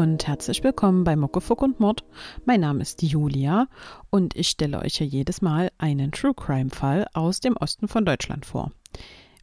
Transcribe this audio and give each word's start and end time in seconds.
Und 0.00 0.26
herzlich 0.26 0.64
willkommen 0.64 1.04
bei 1.04 1.14
Muckefuck 1.14 1.60
und 1.60 1.78
Mord. 1.78 2.04
Mein 2.46 2.60
Name 2.60 2.80
ist 2.80 3.02
Julia 3.02 3.68
und 4.08 4.34
ich 4.34 4.48
stelle 4.48 4.80
euch 4.80 4.94
hier 4.94 5.06
jedes 5.06 5.42
Mal 5.42 5.70
einen 5.76 6.10
True 6.10 6.32
Crime 6.32 6.70
Fall 6.70 7.06
aus 7.12 7.40
dem 7.40 7.54
Osten 7.58 7.86
von 7.86 8.06
Deutschland 8.06 8.46
vor. 8.46 8.72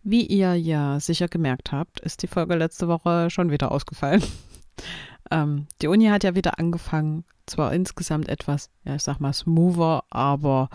Wie 0.01 0.25
ihr 0.25 0.55
ja 0.55 0.99
sicher 0.99 1.27
gemerkt 1.27 1.71
habt, 1.71 1.99
ist 1.99 2.23
die 2.23 2.27
Folge 2.27 2.55
letzte 2.55 2.87
Woche 2.87 3.29
schon 3.29 3.51
wieder 3.51 3.71
ausgefallen. 3.71 4.23
ähm, 5.29 5.67
die 5.83 5.89
Uni 5.89 6.05
hat 6.07 6.23
ja 6.23 6.33
wieder 6.33 6.57
angefangen, 6.57 7.23
zwar 7.45 7.71
insgesamt 7.71 8.27
etwas, 8.27 8.71
ja, 8.83 8.95
ich 8.95 9.03
sag 9.03 9.19
mal, 9.19 9.33
smoother, 9.33 10.05
aber 10.09 10.69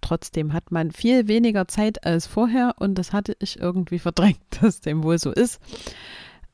trotzdem 0.00 0.54
hat 0.54 0.72
man 0.72 0.92
viel 0.92 1.28
weniger 1.28 1.68
Zeit 1.68 2.06
als 2.06 2.26
vorher 2.26 2.76
und 2.78 2.94
das 2.94 3.12
hatte 3.12 3.36
ich 3.38 3.60
irgendwie 3.60 3.98
verdrängt, 3.98 4.40
dass 4.62 4.80
dem 4.80 5.02
wohl 5.02 5.18
so 5.18 5.30
ist. 5.30 5.60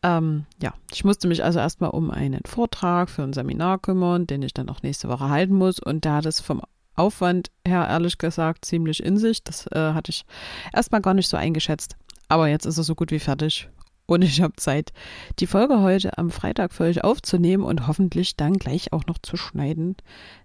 Ähm, 0.02 0.47
ja, 0.61 0.74
ich 0.92 1.05
musste 1.05 1.29
mich 1.29 1.45
also 1.45 1.59
erstmal 1.59 1.91
um 1.91 2.10
einen 2.10 2.43
Vortrag 2.45 3.09
für 3.09 3.23
ein 3.23 3.33
Seminar 3.33 3.79
kümmern, 3.79 4.27
den 4.27 4.43
ich 4.43 4.52
dann 4.52 4.69
auch 4.69 4.83
nächste 4.83 5.09
Woche 5.09 5.29
halten 5.29 5.55
muss. 5.55 5.79
Und 5.79 6.05
da 6.05 6.19
es 6.20 6.41
vom 6.41 6.62
Aufwand 6.95 7.51
her, 7.66 7.87
ehrlich 7.88 8.19
gesagt, 8.19 8.65
ziemlich 8.65 9.02
in 9.02 9.16
sich. 9.16 9.43
Das 9.45 9.66
äh, 9.69 9.93
hatte 9.93 10.10
ich 10.10 10.24
erstmal 10.73 11.01
gar 11.01 11.15
nicht 11.15 11.29
so 11.29 11.37
eingeschätzt. 11.37 11.96
Aber 12.29 12.48
jetzt 12.48 12.66
ist 12.66 12.79
er 12.79 12.84
so 12.84 12.95
gut 12.95 13.10
wie 13.10 13.19
fertig. 13.19 13.69
Und 14.07 14.23
ich 14.23 14.43
habe 14.43 14.57
Zeit, 14.57 14.93
die 15.38 15.46
Folge 15.46 15.80
heute 15.80 16.19
am 16.19 16.30
Freitag 16.30 16.73
für 16.73 16.84
euch 16.84 17.05
aufzunehmen 17.05 17.62
und 17.62 17.87
hoffentlich 17.87 18.37
dann 18.37 18.54
gleich 18.54 18.93
auch 18.93 19.07
noch 19.07 19.19
zu 19.19 19.37
schneiden, 19.37 19.96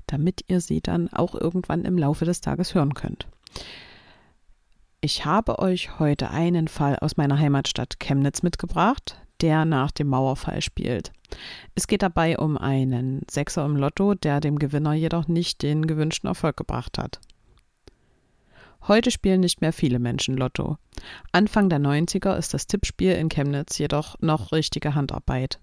damit 0.06 0.42
ihr 0.48 0.62
sie 0.62 0.80
dann 0.80 1.12
auch 1.12 1.34
irgendwann 1.34 1.84
im 1.84 1.98
Laufe 1.98 2.24
des 2.24 2.40
Tages 2.42 2.76
hören 2.76 2.94
könnt. 2.94 3.28
Ich 5.02 5.26
habe 5.26 5.60
euch 5.60 6.00
heute 6.00 6.30
einen 6.30 6.68
Fall 6.68 6.98
aus 7.00 7.18
meiner 7.18 7.40
Heimatstadt 7.40 8.00
Chemnitz 8.00 8.44
mitgebracht, 8.44 9.18
der 9.42 9.66
nach 9.66 9.92
dem 9.92 10.08
Mauerfall 10.08 10.62
spielt. 10.62 11.12
Es 11.76 11.88
geht 11.88 12.02
dabei 12.02 12.38
um 12.38 12.58
einen 12.58 13.22
Sechser 13.30 13.66
im 13.66 13.76
Lotto, 13.76 14.14
der 14.14 14.40
dem 14.40 14.60
Gewinner 14.60 14.94
jedoch 14.94 15.28
nicht 15.28 15.62
den 15.62 15.88
gewünschten 15.88 16.28
Erfolg 16.28 16.58
gebracht 16.58 16.98
hat. 16.98 17.20
Heute 18.88 19.12
spielen 19.12 19.42
nicht 19.42 19.60
mehr 19.60 19.74
viele 19.74 20.00
Menschen 20.00 20.38
Lotto. 20.38 20.78
Anfang 21.32 21.70
der 21.70 21.80
90er 21.80 22.38
ist 22.38 22.54
das 22.54 22.68
Tippspiel 22.68 23.14
in 23.14 23.28
Chemnitz 23.28 23.78
jedoch 23.78 24.16
noch 24.22 24.52
richtige 24.52 24.96
Handarbeit. 24.96 25.60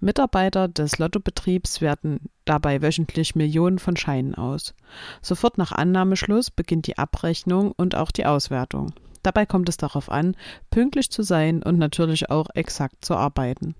Mitarbeiter 0.00 0.66
des 0.66 0.98
Lottobetriebs 0.98 1.80
werten 1.80 2.30
dabei 2.44 2.82
wöchentlich 2.82 3.34
Millionen 3.34 3.78
von 3.78 3.96
Scheinen 3.96 4.34
aus. 4.34 4.74
Sofort 5.22 5.58
nach 5.58 5.72
Annahmeschluss 5.72 6.50
beginnt 6.50 6.86
die 6.86 6.98
Abrechnung 6.98 7.72
und 7.72 7.94
auch 7.94 8.10
die 8.10 8.26
Auswertung. 8.26 8.92
Dabei 9.22 9.46
kommt 9.46 9.68
es 9.68 9.76
darauf 9.76 10.10
an, 10.10 10.36
pünktlich 10.70 11.10
zu 11.10 11.22
sein 11.22 11.62
und 11.62 11.78
natürlich 11.78 12.30
auch 12.30 12.48
exakt 12.54 13.04
zu 13.04 13.14
arbeiten. 13.14 13.74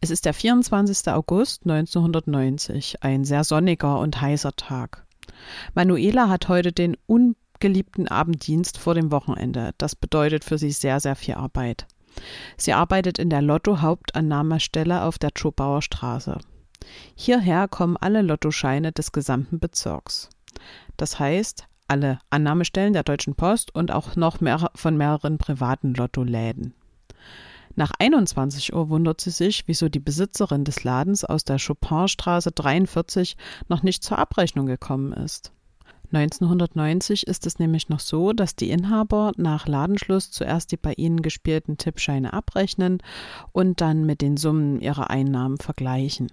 Es 0.00 0.10
ist 0.10 0.24
der 0.24 0.34
24. 0.34 1.12
August 1.12 1.62
1990, 1.64 3.04
ein 3.04 3.24
sehr 3.24 3.44
sonniger 3.44 4.00
und 4.00 4.20
heißer 4.20 4.52
Tag. 4.56 5.06
Manuela 5.74 6.28
hat 6.28 6.48
heute 6.48 6.72
den 6.72 6.96
ungeliebten 7.06 8.08
Abenddienst 8.08 8.78
vor 8.78 8.94
dem 8.94 9.12
Wochenende. 9.12 9.72
Das 9.78 9.94
bedeutet 9.94 10.42
für 10.44 10.58
sie 10.58 10.72
sehr, 10.72 10.98
sehr 10.98 11.14
viel 11.14 11.34
Arbeit. 11.34 11.86
Sie 12.56 12.72
arbeitet 12.72 13.18
in 13.18 13.30
der 13.30 13.42
Lotto-Hauptannahmestelle 13.42 15.02
auf 15.02 15.18
der 15.18 15.30
Schobauer 15.36 15.82
Straße. 15.82 16.38
Hierher 17.14 17.68
kommen 17.68 17.96
alle 17.96 18.22
Lottoscheine 18.22 18.92
des 18.92 19.12
gesamten 19.12 19.60
Bezirks. 19.60 20.28
Das 20.96 21.18
heißt, 21.18 21.66
alle 21.92 22.20
Annahmestellen 22.30 22.94
der 22.94 23.02
Deutschen 23.02 23.34
Post 23.34 23.74
und 23.74 23.92
auch 23.92 24.16
noch 24.16 24.40
mehr 24.40 24.70
von 24.74 24.96
mehreren 24.96 25.36
privaten 25.36 25.92
Lottoläden. 25.92 26.72
Nach 27.74 27.92
21 27.98 28.72
Uhr 28.72 28.88
wundert 28.88 29.20
sie 29.20 29.28
sich, 29.28 29.64
wieso 29.66 29.90
die 29.90 30.00
Besitzerin 30.00 30.64
des 30.64 30.84
Ladens 30.84 31.22
aus 31.22 31.44
der 31.44 31.58
Chopinstraße 31.58 32.50
43 32.50 33.36
noch 33.68 33.82
nicht 33.82 34.02
zur 34.02 34.18
Abrechnung 34.18 34.64
gekommen 34.64 35.12
ist. 35.12 35.52
1990 36.12 37.26
ist 37.26 37.46
es 37.46 37.58
nämlich 37.58 37.90
noch 37.90 38.00
so, 38.00 38.32
dass 38.32 38.56
die 38.56 38.70
Inhaber 38.70 39.32
nach 39.36 39.66
Ladenschluss 39.66 40.30
zuerst 40.30 40.72
die 40.72 40.78
bei 40.78 40.94
ihnen 40.94 41.20
gespielten 41.20 41.76
Tippscheine 41.76 42.32
abrechnen 42.32 43.02
und 43.52 43.82
dann 43.82 44.06
mit 44.06 44.22
den 44.22 44.38
Summen 44.38 44.80
ihrer 44.80 45.10
Einnahmen 45.10 45.58
vergleichen. 45.58 46.32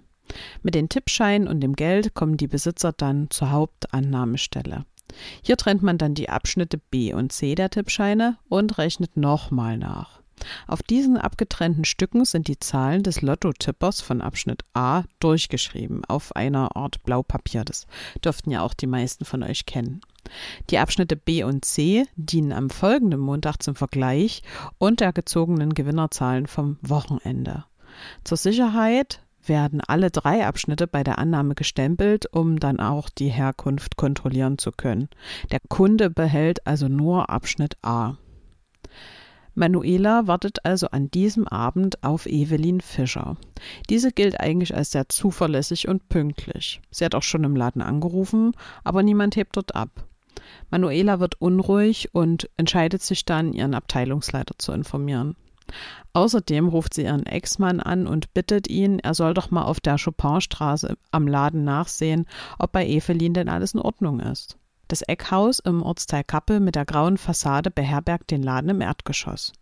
Mit 0.62 0.74
den 0.74 0.88
Tippscheinen 0.88 1.48
und 1.48 1.60
dem 1.60 1.76
Geld 1.76 2.14
kommen 2.14 2.38
die 2.38 2.48
Besitzer 2.48 2.92
dann 2.92 3.28
zur 3.28 3.50
Hauptannahmestelle. 3.50 4.86
Hier 5.42 5.56
trennt 5.56 5.82
man 5.82 5.98
dann 5.98 6.14
die 6.14 6.28
Abschnitte 6.28 6.78
B 6.78 7.12
und 7.12 7.32
C 7.32 7.54
der 7.54 7.70
Tippscheine 7.70 8.38
und 8.48 8.78
rechnet 8.78 9.16
nochmal 9.16 9.76
nach. 9.76 10.20
Auf 10.66 10.82
diesen 10.82 11.16
abgetrennten 11.16 11.84
Stücken 11.84 12.24
sind 12.24 12.48
die 12.48 12.58
Zahlen 12.58 13.02
des 13.02 13.20
Lottotippers 13.22 14.00
von 14.00 14.20
Abschnitt 14.20 14.62
A 14.72 15.04
durchgeschrieben 15.18 16.04
auf 16.06 16.34
einer 16.34 16.76
Art 16.76 17.02
Blaupapier. 17.02 17.64
Das 17.64 17.86
dürften 18.24 18.50
ja 18.50 18.62
auch 18.62 18.74
die 18.74 18.86
meisten 18.86 19.24
von 19.24 19.42
euch 19.42 19.66
kennen. 19.66 20.00
Die 20.70 20.78
Abschnitte 20.78 21.16
B 21.16 21.42
und 21.44 21.64
C 21.64 22.06
dienen 22.16 22.52
am 22.52 22.70
folgenden 22.70 23.20
Montag 23.20 23.62
zum 23.62 23.74
Vergleich 23.74 24.42
und 24.78 25.00
der 25.00 25.12
gezogenen 25.12 25.74
Gewinnerzahlen 25.74 26.46
vom 26.46 26.78
Wochenende. 26.82 27.64
Zur 28.24 28.36
Sicherheit 28.36 29.20
werden 29.44 29.80
alle 29.80 30.10
drei 30.10 30.46
Abschnitte 30.46 30.86
bei 30.86 31.02
der 31.02 31.18
Annahme 31.18 31.54
gestempelt, 31.54 32.26
um 32.32 32.60
dann 32.60 32.80
auch 32.80 33.08
die 33.08 33.28
Herkunft 33.28 33.96
kontrollieren 33.96 34.58
zu 34.58 34.72
können. 34.72 35.08
Der 35.50 35.60
Kunde 35.68 36.10
behält 36.10 36.66
also 36.66 36.88
nur 36.88 37.30
Abschnitt 37.30 37.76
A. 37.82 38.16
Manuela 39.54 40.26
wartet 40.26 40.64
also 40.64 40.88
an 40.88 41.10
diesem 41.10 41.46
Abend 41.46 42.02
auf 42.04 42.26
Evelyn 42.26 42.80
Fischer. 42.80 43.36
Diese 43.88 44.12
gilt 44.12 44.38
eigentlich 44.38 44.74
als 44.74 44.92
sehr 44.92 45.08
zuverlässig 45.08 45.88
und 45.88 46.08
pünktlich. 46.08 46.80
Sie 46.90 47.04
hat 47.04 47.14
auch 47.14 47.22
schon 47.22 47.44
im 47.44 47.56
Laden 47.56 47.82
angerufen, 47.82 48.52
aber 48.84 49.02
niemand 49.02 49.36
hebt 49.36 49.56
dort 49.56 49.74
ab. 49.74 50.06
Manuela 50.70 51.20
wird 51.20 51.40
unruhig 51.40 52.10
und 52.14 52.48
entscheidet 52.56 53.02
sich 53.02 53.24
dann, 53.24 53.52
ihren 53.52 53.74
Abteilungsleiter 53.74 54.54
zu 54.56 54.72
informieren. 54.72 55.36
Außerdem 56.12 56.68
ruft 56.68 56.94
sie 56.94 57.02
ihren 57.02 57.26
Ex-Mann 57.26 57.80
an 57.80 58.06
und 58.06 58.34
bittet 58.34 58.68
ihn, 58.68 58.98
er 58.98 59.14
soll 59.14 59.34
doch 59.34 59.50
mal 59.50 59.62
auf 59.62 59.80
der 59.80 59.96
Chopinstraße 59.96 60.96
am 61.10 61.26
Laden 61.26 61.64
nachsehen, 61.64 62.26
ob 62.58 62.72
bei 62.72 62.86
Evelyn 62.86 63.34
denn 63.34 63.48
alles 63.48 63.74
in 63.74 63.80
Ordnung 63.80 64.20
ist. 64.20 64.56
Das 64.90 65.02
Eckhaus 65.02 65.60
im 65.60 65.84
Ortsteil 65.84 66.24
Kappel 66.24 66.58
mit 66.58 66.74
der 66.74 66.84
grauen 66.84 67.16
Fassade 67.16 67.70
beherbergt 67.70 68.32
den 68.32 68.42
Laden 68.42 68.70
im 68.70 68.80
Erdgeschoss. 68.80 69.52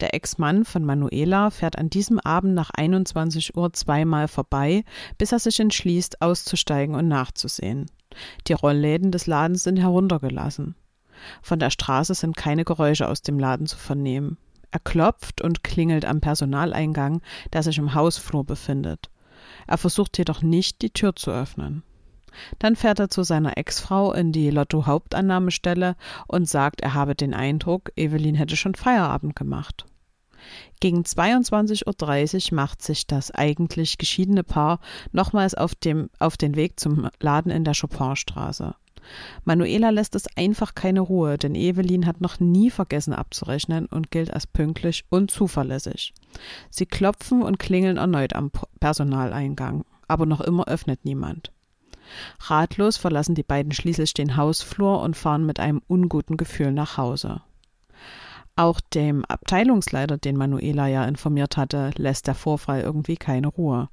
Der 0.00 0.14
Ex-Mann 0.14 0.64
von 0.64 0.84
Manuela 0.84 1.50
fährt 1.50 1.78
an 1.78 1.90
diesem 1.90 2.18
Abend 2.18 2.54
nach 2.54 2.70
21 2.70 3.56
Uhr 3.56 3.72
zweimal 3.72 4.26
vorbei, 4.26 4.84
bis 5.16 5.30
er 5.30 5.38
sich 5.38 5.60
entschließt, 5.60 6.20
auszusteigen 6.20 6.96
und 6.96 7.06
nachzusehen. 7.06 7.86
Die 8.48 8.52
Rollläden 8.52 9.12
des 9.12 9.28
Ladens 9.28 9.62
sind 9.62 9.76
heruntergelassen. 9.76 10.74
Von 11.40 11.60
der 11.60 11.70
Straße 11.70 12.14
sind 12.14 12.36
keine 12.36 12.64
Geräusche 12.64 13.08
aus 13.08 13.22
dem 13.22 13.38
Laden 13.38 13.68
zu 13.68 13.76
vernehmen. 13.76 14.38
Er 14.74 14.80
klopft 14.80 15.40
und 15.40 15.62
klingelt 15.62 16.04
am 16.04 16.20
Personaleingang, 16.20 17.22
der 17.52 17.62
sich 17.62 17.78
im 17.78 17.94
Hausflur 17.94 18.42
befindet. 18.42 19.08
Er 19.68 19.78
versucht 19.78 20.18
jedoch 20.18 20.42
nicht, 20.42 20.82
die 20.82 20.90
Tür 20.90 21.14
zu 21.14 21.30
öffnen. 21.30 21.84
Dann 22.58 22.74
fährt 22.74 22.98
er 22.98 23.08
zu 23.08 23.22
seiner 23.22 23.56
Ex-Frau 23.56 24.12
in 24.12 24.32
die 24.32 24.50
Lotto-Hauptannahmestelle 24.50 25.94
und 26.26 26.48
sagt, 26.48 26.80
er 26.80 26.94
habe 26.94 27.14
den 27.14 27.34
Eindruck, 27.34 27.92
Evelyn 27.94 28.34
hätte 28.34 28.56
schon 28.56 28.74
Feierabend 28.74 29.36
gemacht. 29.36 29.86
Gegen 30.80 31.02
22.30 31.02 32.50
Uhr 32.50 32.56
macht 32.56 32.82
sich 32.82 33.06
das 33.06 33.30
eigentlich 33.30 33.96
geschiedene 33.96 34.42
Paar 34.42 34.80
nochmals 35.12 35.54
auf, 35.54 35.76
dem, 35.76 36.10
auf 36.18 36.36
den 36.36 36.56
Weg 36.56 36.80
zum 36.80 37.08
Laden 37.20 37.52
in 37.52 37.62
der 37.62 37.74
Chopinstraße. 37.74 38.74
Manuela 39.44 39.90
lässt 39.90 40.14
es 40.14 40.26
einfach 40.36 40.74
keine 40.74 41.00
Ruhe, 41.00 41.38
denn 41.38 41.54
Evelyn 41.54 42.06
hat 42.06 42.20
noch 42.20 42.40
nie 42.40 42.70
vergessen 42.70 43.12
abzurechnen 43.12 43.86
und 43.86 44.10
gilt 44.10 44.32
als 44.32 44.46
pünktlich 44.46 45.04
und 45.10 45.30
zuverlässig. 45.30 46.14
Sie 46.70 46.86
klopfen 46.86 47.42
und 47.42 47.58
klingeln 47.58 47.96
erneut 47.96 48.34
am 48.34 48.50
Personaleingang, 48.80 49.84
aber 50.08 50.26
noch 50.26 50.40
immer 50.40 50.66
öffnet 50.68 51.04
niemand. 51.04 51.52
Ratlos 52.40 52.96
verlassen 52.96 53.34
die 53.34 53.42
beiden 53.42 53.72
schließlich 53.72 54.14
den 54.14 54.36
Hausflur 54.36 55.00
und 55.00 55.16
fahren 55.16 55.46
mit 55.46 55.58
einem 55.60 55.80
unguten 55.86 56.36
Gefühl 56.36 56.72
nach 56.72 56.96
Hause. 56.96 57.40
Auch 58.56 58.80
dem 58.80 59.24
Abteilungsleiter, 59.24 60.16
den 60.16 60.36
Manuela 60.36 60.86
ja 60.86 61.04
informiert 61.06 61.56
hatte, 61.56 61.90
lässt 61.96 62.28
der 62.28 62.36
Vorfall 62.36 62.82
irgendwie 62.82 63.16
keine 63.16 63.48
Ruhe. 63.48 63.88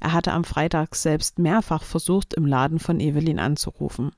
Er 0.00 0.12
hatte 0.12 0.32
am 0.32 0.44
Freitag 0.44 0.94
selbst 0.96 1.38
mehrfach 1.38 1.82
versucht, 1.82 2.34
im 2.34 2.44
Laden 2.44 2.78
von 2.78 3.00
Evelyn 3.00 3.38
anzurufen. 3.38 4.12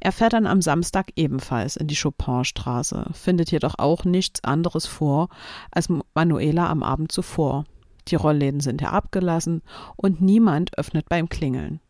Er 0.00 0.12
fährt 0.12 0.32
dann 0.32 0.46
am 0.46 0.62
Samstag 0.62 1.12
ebenfalls 1.16 1.76
in 1.76 1.86
die 1.86 1.96
Chopinstraße, 1.96 3.06
findet 3.12 3.50
jedoch 3.50 3.74
auch 3.78 4.04
nichts 4.04 4.42
anderes 4.44 4.86
vor 4.86 5.28
als 5.70 5.88
Manuela 6.14 6.68
am 6.68 6.82
Abend 6.82 7.12
zuvor. 7.12 7.64
Die 8.08 8.16
Rollläden 8.16 8.60
sind 8.60 8.82
herabgelassen 8.82 9.62
und 9.96 10.20
niemand 10.20 10.76
öffnet 10.78 11.08
beim 11.08 11.28
Klingeln. 11.28 11.80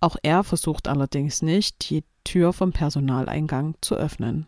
Auch 0.00 0.16
er 0.22 0.42
versucht 0.42 0.88
allerdings 0.88 1.42
nicht, 1.42 1.90
die 1.90 2.04
Tür 2.24 2.52
vom 2.52 2.72
Personaleingang 2.72 3.76
zu 3.80 3.94
öffnen. 3.94 4.46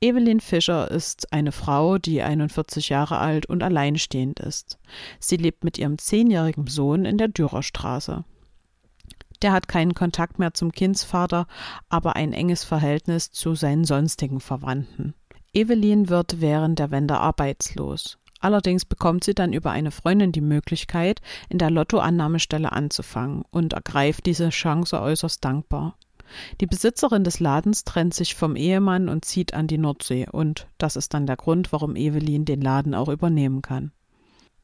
Evelyn 0.00 0.40
Fischer 0.40 0.90
ist 0.90 1.32
eine 1.32 1.52
Frau, 1.52 1.96
die 1.96 2.22
41 2.22 2.90
Jahre 2.90 3.18
alt 3.18 3.46
und 3.46 3.62
alleinstehend 3.62 4.40
ist. 4.40 4.78
Sie 5.18 5.36
lebt 5.36 5.64
mit 5.64 5.78
ihrem 5.78 5.96
zehnjährigen 5.98 6.66
Sohn 6.66 7.06
in 7.06 7.16
der 7.16 7.28
Dürerstraße. 7.28 8.24
Der 9.46 9.52
hat 9.52 9.68
keinen 9.68 9.94
Kontakt 9.94 10.40
mehr 10.40 10.54
zum 10.54 10.72
Kindsvater, 10.72 11.46
aber 11.88 12.16
ein 12.16 12.32
enges 12.32 12.64
Verhältnis 12.64 13.30
zu 13.30 13.54
seinen 13.54 13.84
sonstigen 13.84 14.40
Verwandten. 14.40 15.14
Evelyn 15.52 16.08
wird 16.08 16.40
während 16.40 16.80
der 16.80 16.90
Wende 16.90 17.18
arbeitslos. 17.18 18.18
Allerdings 18.40 18.84
bekommt 18.84 19.22
sie 19.22 19.34
dann 19.34 19.52
über 19.52 19.70
eine 19.70 19.92
Freundin 19.92 20.32
die 20.32 20.40
Möglichkeit, 20.40 21.20
in 21.48 21.58
der 21.58 21.70
Lottoannahmestelle 21.70 22.72
anzufangen 22.72 23.44
und 23.52 23.74
ergreift 23.74 24.26
diese 24.26 24.48
Chance 24.48 25.00
äußerst 25.00 25.44
dankbar. 25.44 25.96
Die 26.60 26.66
Besitzerin 26.66 27.22
des 27.22 27.38
Ladens 27.38 27.84
trennt 27.84 28.14
sich 28.14 28.34
vom 28.34 28.56
Ehemann 28.56 29.08
und 29.08 29.24
zieht 29.24 29.54
an 29.54 29.68
die 29.68 29.78
Nordsee, 29.78 30.26
und 30.28 30.66
das 30.76 30.96
ist 30.96 31.14
dann 31.14 31.28
der 31.28 31.36
Grund, 31.36 31.70
warum 31.70 31.94
Evelyn 31.94 32.46
den 32.46 32.62
Laden 32.62 32.96
auch 32.96 33.08
übernehmen 33.08 33.62
kann. 33.62 33.92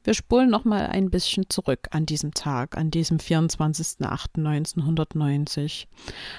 Wir 0.04 0.14
spulen 0.14 0.50
noch 0.50 0.64
mal 0.64 0.86
ein 0.86 1.10
bisschen 1.10 1.48
zurück 1.48 1.86
an 1.92 2.06
diesem 2.06 2.34
Tag, 2.34 2.76
an 2.76 2.90
diesem 2.90 3.18
24.08.1990. 3.18 5.86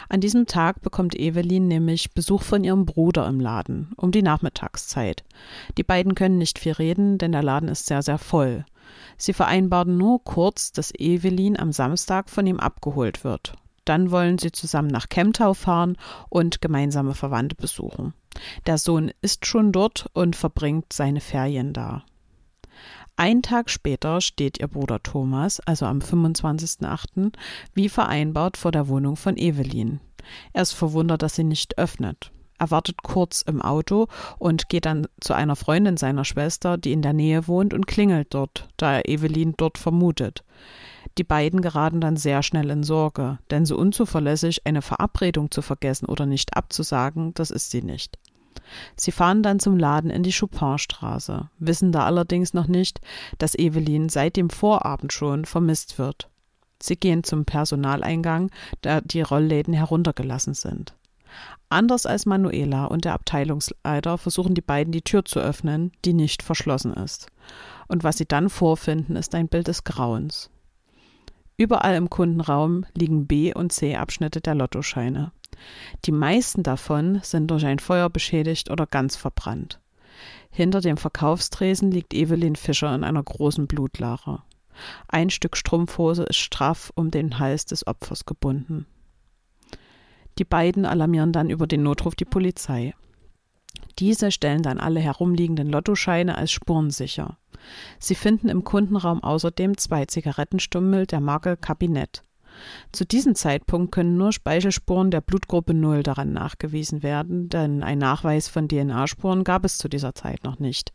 An 0.09 0.19
diesem 0.19 0.47
Tag 0.47 0.81
bekommt 0.81 1.15
Evelyn 1.15 1.69
nämlich 1.69 2.13
Besuch 2.13 2.41
von 2.41 2.65
ihrem 2.65 2.85
Bruder 2.85 3.25
im 3.25 3.39
Laden, 3.39 3.93
um 3.95 4.11
die 4.11 4.21
Nachmittagszeit. 4.21 5.23
Die 5.77 5.83
beiden 5.83 6.13
können 6.13 6.37
nicht 6.37 6.59
viel 6.59 6.73
reden, 6.73 7.17
denn 7.17 7.31
der 7.31 7.43
Laden 7.43 7.69
ist 7.69 7.85
sehr, 7.85 8.01
sehr 8.01 8.17
voll. 8.17 8.65
Sie 9.17 9.31
vereinbaren 9.31 9.97
nur 9.97 10.21
kurz, 10.25 10.73
dass 10.73 10.93
Evelyn 10.93 11.57
am 11.57 11.71
Samstag 11.71 12.29
von 12.29 12.45
ihm 12.45 12.59
abgeholt 12.59 13.23
wird. 13.23 13.53
Dann 13.85 14.11
wollen 14.11 14.39
sie 14.39 14.51
zusammen 14.51 14.89
nach 14.89 15.07
Kemptau 15.07 15.53
fahren 15.53 15.95
und 16.27 16.61
gemeinsame 16.61 17.13
Verwandte 17.13 17.55
besuchen. 17.55 18.13
Der 18.65 18.77
Sohn 18.77 19.13
ist 19.21 19.45
schon 19.45 19.71
dort 19.71 20.09
und 20.13 20.35
verbringt 20.35 20.91
seine 20.91 21.21
Ferien 21.21 21.71
da. 21.71 22.03
Ein 23.15 23.43
Tag 23.43 23.69
später 23.69 24.21
steht 24.21 24.59
ihr 24.59 24.67
Bruder 24.67 25.01
Thomas, 25.03 25.59
also 25.59 25.85
am 25.85 25.99
25.08., 25.99 27.33
wie 27.73 27.87
vereinbart 27.87 28.57
vor 28.57 28.71
der 28.71 28.87
Wohnung 28.87 29.17
von 29.17 29.37
Evelyn. 29.37 29.99
Er 30.51 30.63
ist 30.63 30.71
verwundert, 30.71 31.21
dass 31.21 31.35
sie 31.35 31.43
nicht 31.43 31.77
öffnet. 31.77 32.31
Er 32.57 32.71
wartet 32.71 33.03
kurz 33.03 33.41
im 33.41 33.61
Auto 33.61 34.07
und 34.39 34.69
geht 34.69 34.85
dann 34.85 35.07
zu 35.21 35.33
einer 35.33 35.55
Freundin 35.55 35.97
seiner 35.97 36.25
Schwester, 36.25 36.77
die 36.77 36.91
in 36.91 37.01
der 37.01 37.13
Nähe 37.13 37.47
wohnt, 37.47 37.73
und 37.73 37.87
klingelt 37.87 38.33
dort, 38.33 38.69
da 38.77 38.93
er 38.93 39.07
Evelyn 39.07 39.53
dort 39.57 39.77
vermutet. 39.77 40.43
Die 41.19 41.23
beiden 41.23 41.61
geraten 41.61 42.01
dann 42.01 42.17
sehr 42.17 42.41
schnell 42.41 42.71
in 42.71 42.83
Sorge, 42.83 43.37
denn 43.51 43.65
so 43.65 43.77
unzuverlässig 43.77 44.65
eine 44.65 44.81
Verabredung 44.81 45.51
zu 45.51 45.61
vergessen 45.61 46.07
oder 46.07 46.25
nicht 46.25 46.57
abzusagen, 46.57 47.33
das 47.35 47.51
ist 47.51 47.69
sie 47.69 47.83
nicht. 47.83 48.17
Sie 48.95 49.11
fahren 49.11 49.43
dann 49.43 49.59
zum 49.59 49.77
Laden 49.77 50.09
in 50.09 50.23
die 50.23 50.33
Chopinstraße, 50.33 51.49
wissen 51.59 51.91
da 51.91 52.05
allerdings 52.05 52.53
noch 52.53 52.67
nicht, 52.67 53.01
dass 53.37 53.55
Evelyn 53.55 54.09
seit 54.09 54.35
dem 54.35 54.49
Vorabend 54.49 55.13
schon 55.13 55.45
vermisst 55.45 55.97
wird. 55.97 56.29
Sie 56.81 56.97
gehen 56.97 57.23
zum 57.23 57.45
Personaleingang, 57.45 58.51
da 58.81 59.01
die 59.01 59.21
Rollläden 59.21 59.73
heruntergelassen 59.73 60.53
sind. 60.53 60.93
Anders 61.69 62.05
als 62.05 62.25
Manuela 62.25 62.85
und 62.85 63.05
der 63.05 63.13
Abteilungsleiter 63.13 64.17
versuchen 64.17 64.53
die 64.53 64.61
beiden 64.61 64.91
die 64.91 65.01
Tür 65.01 65.25
zu 65.25 65.39
öffnen, 65.39 65.91
die 66.05 66.13
nicht 66.13 66.43
verschlossen 66.43 66.93
ist. 66.93 67.27
Und 67.87 68.03
was 68.03 68.17
sie 68.17 68.27
dann 68.27 68.49
vorfinden, 68.49 69.15
ist 69.15 69.33
ein 69.33 69.47
Bild 69.47 69.67
des 69.67 69.83
Grauens. 69.83 70.49
Überall 71.57 71.95
im 71.95 72.09
Kundenraum 72.09 72.85
liegen 72.95 73.27
B- 73.27 73.53
und 73.53 73.71
C-Abschnitte 73.71 74.41
der 74.41 74.55
Lottoscheine. 74.55 75.31
Die 76.05 76.11
meisten 76.11 76.63
davon 76.63 77.19
sind 77.23 77.47
durch 77.47 77.65
ein 77.65 77.79
Feuer 77.79 78.09
beschädigt 78.09 78.69
oder 78.69 78.85
ganz 78.85 79.15
verbrannt. 79.15 79.79
Hinter 80.51 80.81
dem 80.81 80.97
Verkaufstresen 80.97 81.91
liegt 81.91 82.13
Evelyn 82.13 82.55
Fischer 82.55 82.93
in 82.93 83.03
einer 83.03 83.23
großen 83.23 83.67
Blutlache. 83.67 84.41
Ein 85.07 85.29
Stück 85.29 85.57
Strumpfhose 85.57 86.23
ist 86.23 86.37
straff 86.37 86.91
um 86.95 87.11
den 87.11 87.39
Hals 87.39 87.65
des 87.65 87.85
Opfers 87.87 88.25
gebunden. 88.25 88.85
Die 90.39 90.45
beiden 90.45 90.85
alarmieren 90.85 91.31
dann 91.31 91.49
über 91.49 91.67
den 91.67 91.83
Notruf 91.83 92.15
die 92.15 92.25
Polizei. 92.25 92.93
Diese 93.99 94.31
stellen 94.31 94.63
dann 94.63 94.79
alle 94.79 94.99
herumliegenden 94.99 95.69
Lottoscheine 95.69 96.37
als 96.37 96.51
spurensicher. 96.51 97.37
Sie 97.99 98.15
finden 98.15 98.49
im 98.49 98.63
Kundenraum 98.63 99.23
außerdem 99.23 99.77
zwei 99.77 100.05
Zigarettenstummel 100.05 101.05
der 101.05 101.19
Marke 101.19 101.55
Kabinett. 101.57 102.23
Zu 102.91 103.05
diesem 103.05 103.35
Zeitpunkt 103.35 103.91
können 103.91 104.17
nur 104.17 104.31
Speichelspuren 104.31 105.11
der 105.11 105.21
Blutgruppe 105.21 105.73
0 105.73 106.03
daran 106.03 106.33
nachgewiesen 106.33 107.03
werden, 107.03 107.49
denn 107.49 107.83
ein 107.83 107.97
Nachweis 107.97 108.47
von 108.47 108.67
DNA-Spuren 108.67 109.43
gab 109.43 109.65
es 109.65 109.77
zu 109.77 109.87
dieser 109.87 110.15
Zeit 110.15 110.43
noch 110.43 110.59
nicht. 110.59 110.93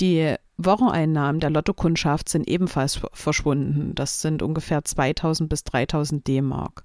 Die 0.00 0.36
Wocheneinnahmen 0.58 1.40
der 1.40 1.50
Lottokundschaft 1.50 2.28
sind 2.28 2.48
ebenfalls 2.48 3.00
verschwunden. 3.12 3.94
Das 3.94 4.20
sind 4.20 4.42
ungefähr 4.42 4.84
2000 4.84 5.48
bis 5.48 5.64
3000 5.64 6.26
D-Mark. 6.26 6.84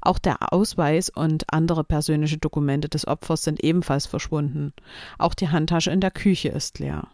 Auch 0.00 0.18
der 0.18 0.52
Ausweis 0.52 1.10
und 1.10 1.44
andere 1.52 1.84
persönliche 1.84 2.38
Dokumente 2.38 2.88
des 2.88 3.06
Opfers 3.06 3.42
sind 3.42 3.62
ebenfalls 3.62 4.06
verschwunden. 4.06 4.72
Auch 5.18 5.34
die 5.34 5.48
Handtasche 5.48 5.90
in 5.90 6.00
der 6.00 6.10
Küche 6.10 6.48
ist 6.48 6.78
leer. 6.78 7.08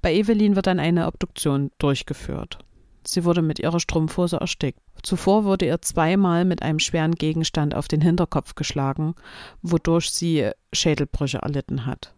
Bei 0.00 0.14
Evelyn 0.14 0.56
wird 0.56 0.66
dann 0.66 0.80
eine 0.80 1.06
Obduktion 1.06 1.70
durchgeführt. 1.78 2.58
Sie 3.04 3.24
wurde 3.24 3.42
mit 3.42 3.58
ihrer 3.58 3.80
Strumpfhose 3.80 4.36
erstickt. 4.36 4.80
Zuvor 5.02 5.44
wurde 5.44 5.66
ihr 5.66 5.82
zweimal 5.82 6.44
mit 6.44 6.62
einem 6.62 6.78
schweren 6.78 7.14
Gegenstand 7.14 7.74
auf 7.74 7.88
den 7.88 8.00
Hinterkopf 8.00 8.54
geschlagen, 8.54 9.14
wodurch 9.62 10.10
sie 10.10 10.50
Schädelbrüche 10.72 11.38
erlitten 11.38 11.86
hat. 11.86 12.14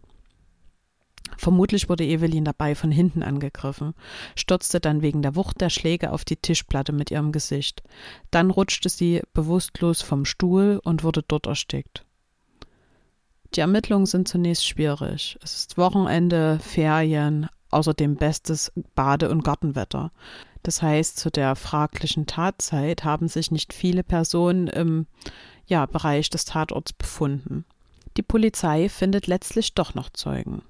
Vermutlich 1.36 1.88
wurde 1.88 2.04
Evelyn 2.04 2.44
dabei 2.44 2.74
von 2.74 2.90
hinten 2.90 3.22
angegriffen, 3.22 3.94
stürzte 4.36 4.80
dann 4.80 5.02
wegen 5.02 5.22
der 5.22 5.34
Wucht 5.34 5.60
der 5.60 5.70
Schläge 5.70 6.12
auf 6.12 6.24
die 6.24 6.36
Tischplatte 6.36 6.92
mit 6.92 7.10
ihrem 7.10 7.32
Gesicht. 7.32 7.82
Dann 8.30 8.50
rutschte 8.50 8.88
sie 8.88 9.22
bewusstlos 9.32 10.02
vom 10.02 10.24
Stuhl 10.24 10.80
und 10.84 11.02
wurde 11.02 11.22
dort 11.26 11.46
erstickt. 11.46 12.04
Die 13.54 13.60
Ermittlungen 13.60 14.06
sind 14.06 14.28
zunächst 14.28 14.66
schwierig. 14.66 15.38
Es 15.42 15.56
ist 15.56 15.78
Wochenende, 15.78 16.58
Ferien, 16.60 17.48
außerdem 17.70 18.16
bestes 18.16 18.72
Bade- 18.94 19.30
und 19.30 19.44
Gartenwetter. 19.44 20.12
Das 20.64 20.80
heißt, 20.80 21.18
zu 21.18 21.30
der 21.30 21.56
fraglichen 21.56 22.26
Tatzeit 22.26 23.04
haben 23.04 23.28
sich 23.28 23.50
nicht 23.50 23.72
viele 23.74 24.02
Personen 24.02 24.66
im 24.66 25.06
ja, 25.66 25.86
Bereich 25.86 26.30
des 26.30 26.46
Tatorts 26.46 26.94
befunden. 26.94 27.66
Die 28.16 28.22
Polizei 28.22 28.88
findet 28.88 29.26
letztlich 29.26 29.74
doch 29.74 29.94
noch 29.94 30.10
Zeugen. 30.10 30.62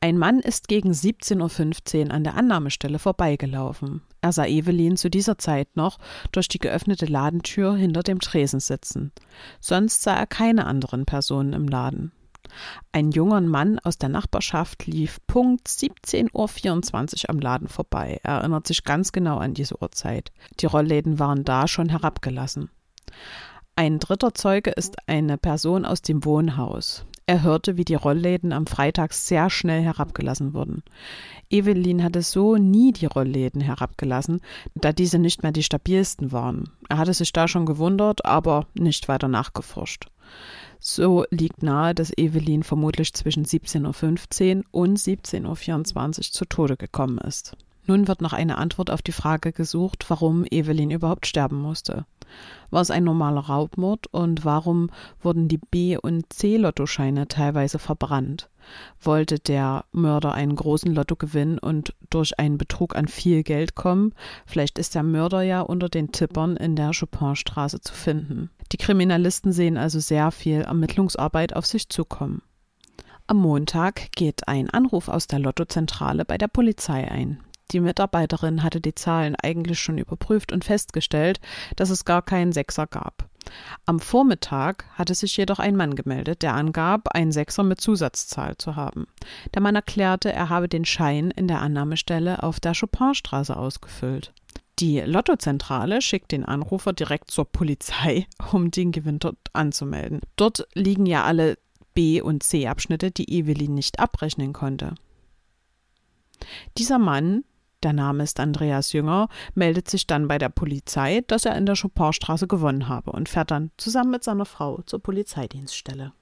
Ein 0.00 0.18
Mann 0.18 0.38
ist 0.38 0.68
gegen 0.68 0.92
17.15 0.92 2.06
Uhr 2.06 2.14
an 2.14 2.22
der 2.22 2.36
Annahmestelle 2.36 3.00
vorbeigelaufen. 3.00 4.02
Er 4.20 4.30
sah 4.30 4.46
Evelyn 4.46 4.96
zu 4.96 5.10
dieser 5.10 5.36
Zeit 5.38 5.76
noch 5.76 5.98
durch 6.30 6.46
die 6.46 6.60
geöffnete 6.60 7.06
Ladentür 7.06 7.74
hinter 7.74 8.04
dem 8.04 8.20
Tresen 8.20 8.60
sitzen. 8.60 9.10
Sonst 9.58 10.02
sah 10.02 10.14
er 10.14 10.28
keine 10.28 10.66
anderen 10.66 11.06
Personen 11.06 11.54
im 11.54 11.66
Laden. 11.66 12.12
Ein 12.92 13.10
junger 13.10 13.40
Mann 13.40 13.78
aus 13.78 13.98
der 13.98 14.08
Nachbarschaft 14.08 14.86
lief 14.86 15.18
Punkt 15.26 15.68
17.24 15.68 17.24
Uhr 17.24 17.30
am 17.30 17.38
Laden 17.38 17.68
vorbei. 17.68 18.20
Er 18.22 18.38
erinnert 18.38 18.66
sich 18.66 18.84
ganz 18.84 19.12
genau 19.12 19.38
an 19.38 19.54
diese 19.54 19.80
Uhrzeit. 19.80 20.32
Die 20.60 20.66
Rollläden 20.66 21.18
waren 21.18 21.44
da 21.44 21.68
schon 21.68 21.88
herabgelassen. 21.88 22.70
Ein 23.76 24.00
dritter 24.00 24.34
Zeuge 24.34 24.70
ist 24.70 24.96
eine 25.06 25.38
Person 25.38 25.84
aus 25.84 26.02
dem 26.02 26.24
Wohnhaus. 26.24 27.04
Er 27.28 27.42
hörte, 27.42 27.76
wie 27.76 27.84
die 27.84 27.94
Rollläden 27.94 28.54
am 28.54 28.66
Freitag 28.66 29.12
sehr 29.12 29.50
schnell 29.50 29.82
herabgelassen 29.82 30.54
wurden. 30.54 30.82
Evelyn 31.50 32.02
hatte 32.02 32.22
so 32.22 32.56
nie 32.56 32.90
die 32.90 33.04
Rollläden 33.04 33.60
herabgelassen, 33.60 34.40
da 34.74 34.92
diese 34.94 35.18
nicht 35.18 35.42
mehr 35.42 35.52
die 35.52 35.62
stabilsten 35.62 36.32
waren. 36.32 36.70
Er 36.88 36.96
hatte 36.96 37.12
sich 37.12 37.30
da 37.34 37.46
schon 37.46 37.66
gewundert, 37.66 38.24
aber 38.24 38.66
nicht 38.72 39.08
weiter 39.08 39.28
nachgeforscht. 39.28 40.06
So 40.80 41.26
liegt 41.30 41.62
nahe, 41.62 41.94
dass 41.94 42.16
Evelyn 42.16 42.62
vermutlich 42.62 43.12
zwischen 43.12 43.44
17.15 43.44 44.56
Uhr 44.56 44.64
und 44.70 44.98
17.24 44.98 46.18
Uhr 46.18 46.22
zu 46.32 46.46
Tode 46.46 46.78
gekommen 46.78 47.18
ist. 47.18 47.58
Nun 47.88 48.06
wird 48.06 48.20
noch 48.20 48.34
eine 48.34 48.58
Antwort 48.58 48.90
auf 48.90 49.00
die 49.00 49.12
Frage 49.12 49.50
gesucht, 49.50 50.04
warum 50.08 50.44
Evelyn 50.44 50.90
überhaupt 50.90 51.26
sterben 51.26 51.56
musste. 51.56 52.04
War 52.70 52.82
es 52.82 52.90
ein 52.90 53.02
normaler 53.02 53.40
Raubmord 53.40 54.08
und 54.08 54.44
warum 54.44 54.90
wurden 55.22 55.48
die 55.48 55.56
B- 55.56 55.96
und 55.96 56.30
C-Lottoscheine 56.30 57.28
teilweise 57.28 57.78
verbrannt? 57.78 58.50
Wollte 59.00 59.38
der 59.38 59.86
Mörder 59.90 60.34
einen 60.34 60.54
großen 60.54 60.94
Lottogewinn 60.94 61.58
und 61.58 61.94
durch 62.10 62.38
einen 62.38 62.58
Betrug 62.58 62.94
an 62.94 63.08
viel 63.08 63.42
Geld 63.42 63.74
kommen? 63.74 64.12
Vielleicht 64.44 64.78
ist 64.78 64.94
der 64.94 65.02
Mörder 65.02 65.40
ja 65.40 65.62
unter 65.62 65.88
den 65.88 66.12
Tippern 66.12 66.58
in 66.58 66.76
der 66.76 66.90
Chopinstraße 66.92 67.80
zu 67.80 67.94
finden. 67.94 68.50
Die 68.70 68.76
Kriminalisten 68.76 69.50
sehen 69.50 69.78
also 69.78 69.98
sehr 69.98 70.30
viel 70.30 70.60
Ermittlungsarbeit 70.60 71.56
auf 71.56 71.64
sich 71.64 71.88
zukommen. 71.88 72.42
Am 73.26 73.38
Montag 73.38 74.12
geht 74.12 74.46
ein 74.46 74.68
Anruf 74.68 75.08
aus 75.08 75.26
der 75.26 75.38
Lottozentrale 75.38 76.26
bei 76.26 76.36
der 76.36 76.48
Polizei 76.48 77.10
ein. 77.10 77.40
Die 77.70 77.80
Mitarbeiterin 77.80 78.62
hatte 78.62 78.80
die 78.80 78.94
Zahlen 78.94 79.36
eigentlich 79.36 79.78
schon 79.78 79.98
überprüft 79.98 80.52
und 80.52 80.64
festgestellt, 80.64 81.40
dass 81.76 81.90
es 81.90 82.04
gar 82.04 82.22
keinen 82.22 82.52
Sechser 82.52 82.86
gab. 82.86 83.28
Am 83.86 84.00
Vormittag 84.00 84.84
hatte 84.94 85.14
sich 85.14 85.36
jedoch 85.36 85.58
ein 85.58 85.76
Mann 85.76 85.94
gemeldet, 85.94 86.42
der 86.42 86.54
angab, 86.54 87.08
einen 87.14 87.32
Sechser 87.32 87.62
mit 87.62 87.80
Zusatzzahl 87.80 88.56
zu 88.58 88.76
haben. 88.76 89.06
Der 89.54 89.62
Mann 89.62 89.74
erklärte, 89.74 90.32
er 90.32 90.48
habe 90.48 90.68
den 90.68 90.84
Schein 90.84 91.30
in 91.30 91.48
der 91.48 91.60
Annahmestelle 91.60 92.42
auf 92.42 92.60
der 92.60 92.74
Chopinstraße 92.74 93.56
ausgefüllt. 93.56 94.32
Die 94.78 95.00
Lottozentrale 95.00 96.00
schickt 96.02 96.30
den 96.30 96.44
Anrufer 96.44 96.92
direkt 96.92 97.30
zur 97.30 97.46
Polizei, 97.46 98.26
um 98.52 98.70
den 98.70 98.92
Gewinn 98.92 99.18
dort 99.18 99.38
anzumelden. 99.52 100.20
Dort 100.36 100.68
liegen 100.74 101.06
ja 101.06 101.24
alle 101.24 101.58
B- 101.94 102.20
und 102.20 102.42
C-Abschnitte, 102.42 103.10
die 103.10 103.30
Evelyn 103.30 103.74
nicht 103.74 103.98
abrechnen 103.98 104.52
konnte. 104.52 104.94
Dieser 106.76 106.98
Mann, 106.98 107.42
der 107.82 107.92
Name 107.92 108.24
ist 108.24 108.40
Andreas 108.40 108.92
Jünger, 108.92 109.28
meldet 109.54 109.88
sich 109.88 110.06
dann 110.06 110.28
bei 110.28 110.38
der 110.38 110.48
Polizei, 110.48 111.22
dass 111.26 111.44
er 111.44 111.56
in 111.56 111.66
der 111.66 111.76
Chopinstraße 111.76 112.46
gewonnen 112.46 112.88
habe 112.88 113.12
und 113.12 113.28
fährt 113.28 113.50
dann 113.50 113.70
zusammen 113.76 114.10
mit 114.10 114.24
seiner 114.24 114.46
Frau 114.46 114.82
zur 114.82 115.02
Polizeidienststelle. 115.02 116.12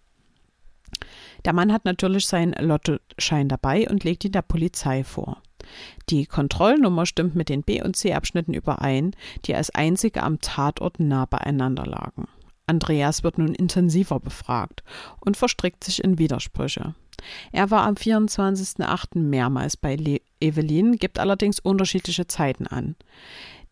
Der 1.45 1.53
Mann 1.53 1.73
hat 1.73 1.85
natürlich 1.85 2.27
seinen 2.27 2.53
Lottoschein 2.53 3.49
dabei 3.49 3.89
und 3.89 4.05
legt 4.05 4.25
ihn 4.25 4.33
der 4.33 4.43
Polizei 4.43 5.05
vor. 5.05 5.43
Die 6.11 6.27
Kontrollnummer 6.27 7.07
stimmt 7.07 7.35
mit 7.35 7.49
den 7.49 7.63
B- 7.63 7.83
und 7.83 7.97
C-Abschnitten 7.97 8.55
überein, 8.55 9.17
die 9.45 9.55
als 9.55 9.71
einzige 9.71 10.23
am 10.23 10.41
Tatort 10.41 11.01
nah 11.01 11.25
beieinander 11.25 11.87
lagen. 11.87 12.29
Andreas 12.67 13.23
wird 13.23 13.39
nun 13.39 13.55
intensiver 13.55 14.21
befragt 14.21 14.83
und 15.21 15.37
verstrickt 15.37 15.85
sich 15.85 16.03
in 16.03 16.19
Widersprüche. 16.19 16.95
Er 17.53 17.71
war 17.71 17.87
am 17.87 17.95
24.08. 17.95 19.19
mehrmals 19.19 19.77
bei 19.77 19.97
Le 19.97 20.21
Evelyn, 20.41 20.97
gibt 20.97 21.19
allerdings 21.19 21.61
unterschiedliche 21.61 22.27
Zeiten 22.27 22.67
an. 22.67 22.97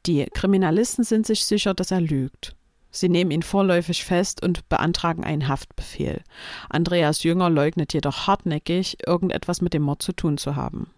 Die 0.06 0.24
Kriminalisten 0.26 1.04
sind 1.04 1.26
sich 1.26 1.44
sicher, 1.44 1.74
dass 1.74 1.90
er 1.90 2.00
lügt. 2.00 2.54
Sie 2.90 3.08
nehmen 3.08 3.32
ihn 3.32 3.42
vorläufig 3.42 4.04
fest 4.04 4.42
und 4.42 4.68
beantragen 4.68 5.24
einen 5.24 5.48
Haftbefehl. 5.48 6.22
Andreas 6.68 7.24
Jünger 7.24 7.50
leugnet 7.50 7.92
jedoch 7.92 8.28
hartnäckig, 8.28 8.98
irgendetwas 9.04 9.60
mit 9.60 9.74
dem 9.74 9.82
Mord 9.82 10.02
zu 10.02 10.12
tun 10.12 10.38
zu 10.38 10.54
haben. 10.54 10.90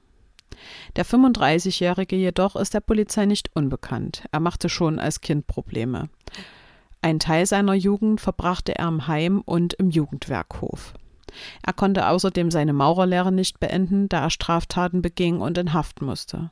Der 0.96 1.06
35-Jährige 1.06 2.16
jedoch 2.16 2.56
ist 2.56 2.75
der 2.75 2.80
Polizei 2.80 3.26
nicht 3.26 3.50
unbekannt. 3.54 4.25
Er 4.30 4.40
machte 4.40 4.68
schon 4.68 4.99
als 4.99 5.20
Kind 5.20 5.46
Probleme. 5.46 6.08
Ein 7.02 7.18
Teil 7.18 7.46
seiner 7.46 7.75
Jugend 7.75 8.20
verbrachte 8.20 8.75
er 8.76 8.88
im 8.88 9.06
Heim 9.06 9.40
und 9.40 9.75
im 9.75 9.90
Jugendwerkhof. 9.90 10.94
Er 11.62 11.73
konnte 11.73 12.09
außerdem 12.09 12.50
seine 12.50 12.73
Maurerlehre 12.73 13.33
nicht 13.33 13.61
beenden, 13.61 14.09
da 14.09 14.23
er 14.23 14.30
Straftaten 14.30 15.02
beging 15.02 15.40
und 15.40 15.59
in 15.59 15.73
Haft 15.73 16.02
musste. 16.02 16.50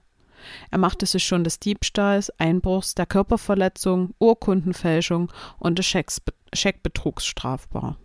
Er 0.70 0.78
machte 0.78 1.06
sich 1.06 1.24
schon 1.24 1.44
des 1.44 1.58
Diebstahls, 1.58 2.30
Einbruchs, 2.38 2.94
der 2.94 3.06
Körperverletzung, 3.06 4.14
Urkundenfälschung 4.18 5.32
und 5.58 5.78
des 5.78 5.86
Scheckbetrugs 5.86 7.24
strafbar. 7.24 7.96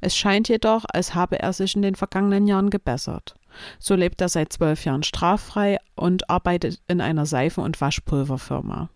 Es 0.00 0.16
scheint 0.16 0.48
jedoch, 0.48 0.84
als 0.92 1.14
habe 1.14 1.40
er 1.40 1.52
sich 1.52 1.74
in 1.74 1.82
den 1.82 1.94
vergangenen 1.94 2.46
Jahren 2.46 2.68
gebessert. 2.68 3.34
So 3.78 3.94
lebt 3.94 4.20
er 4.20 4.28
seit 4.28 4.52
zwölf 4.52 4.84
Jahren 4.84 5.02
straffrei 5.02 5.78
und 5.94 6.28
arbeitet 6.30 6.80
in 6.88 7.00
einer 7.00 7.26
Seifen- 7.26 7.64
und 7.64 7.80
Waschpulverfirma. 7.80 8.90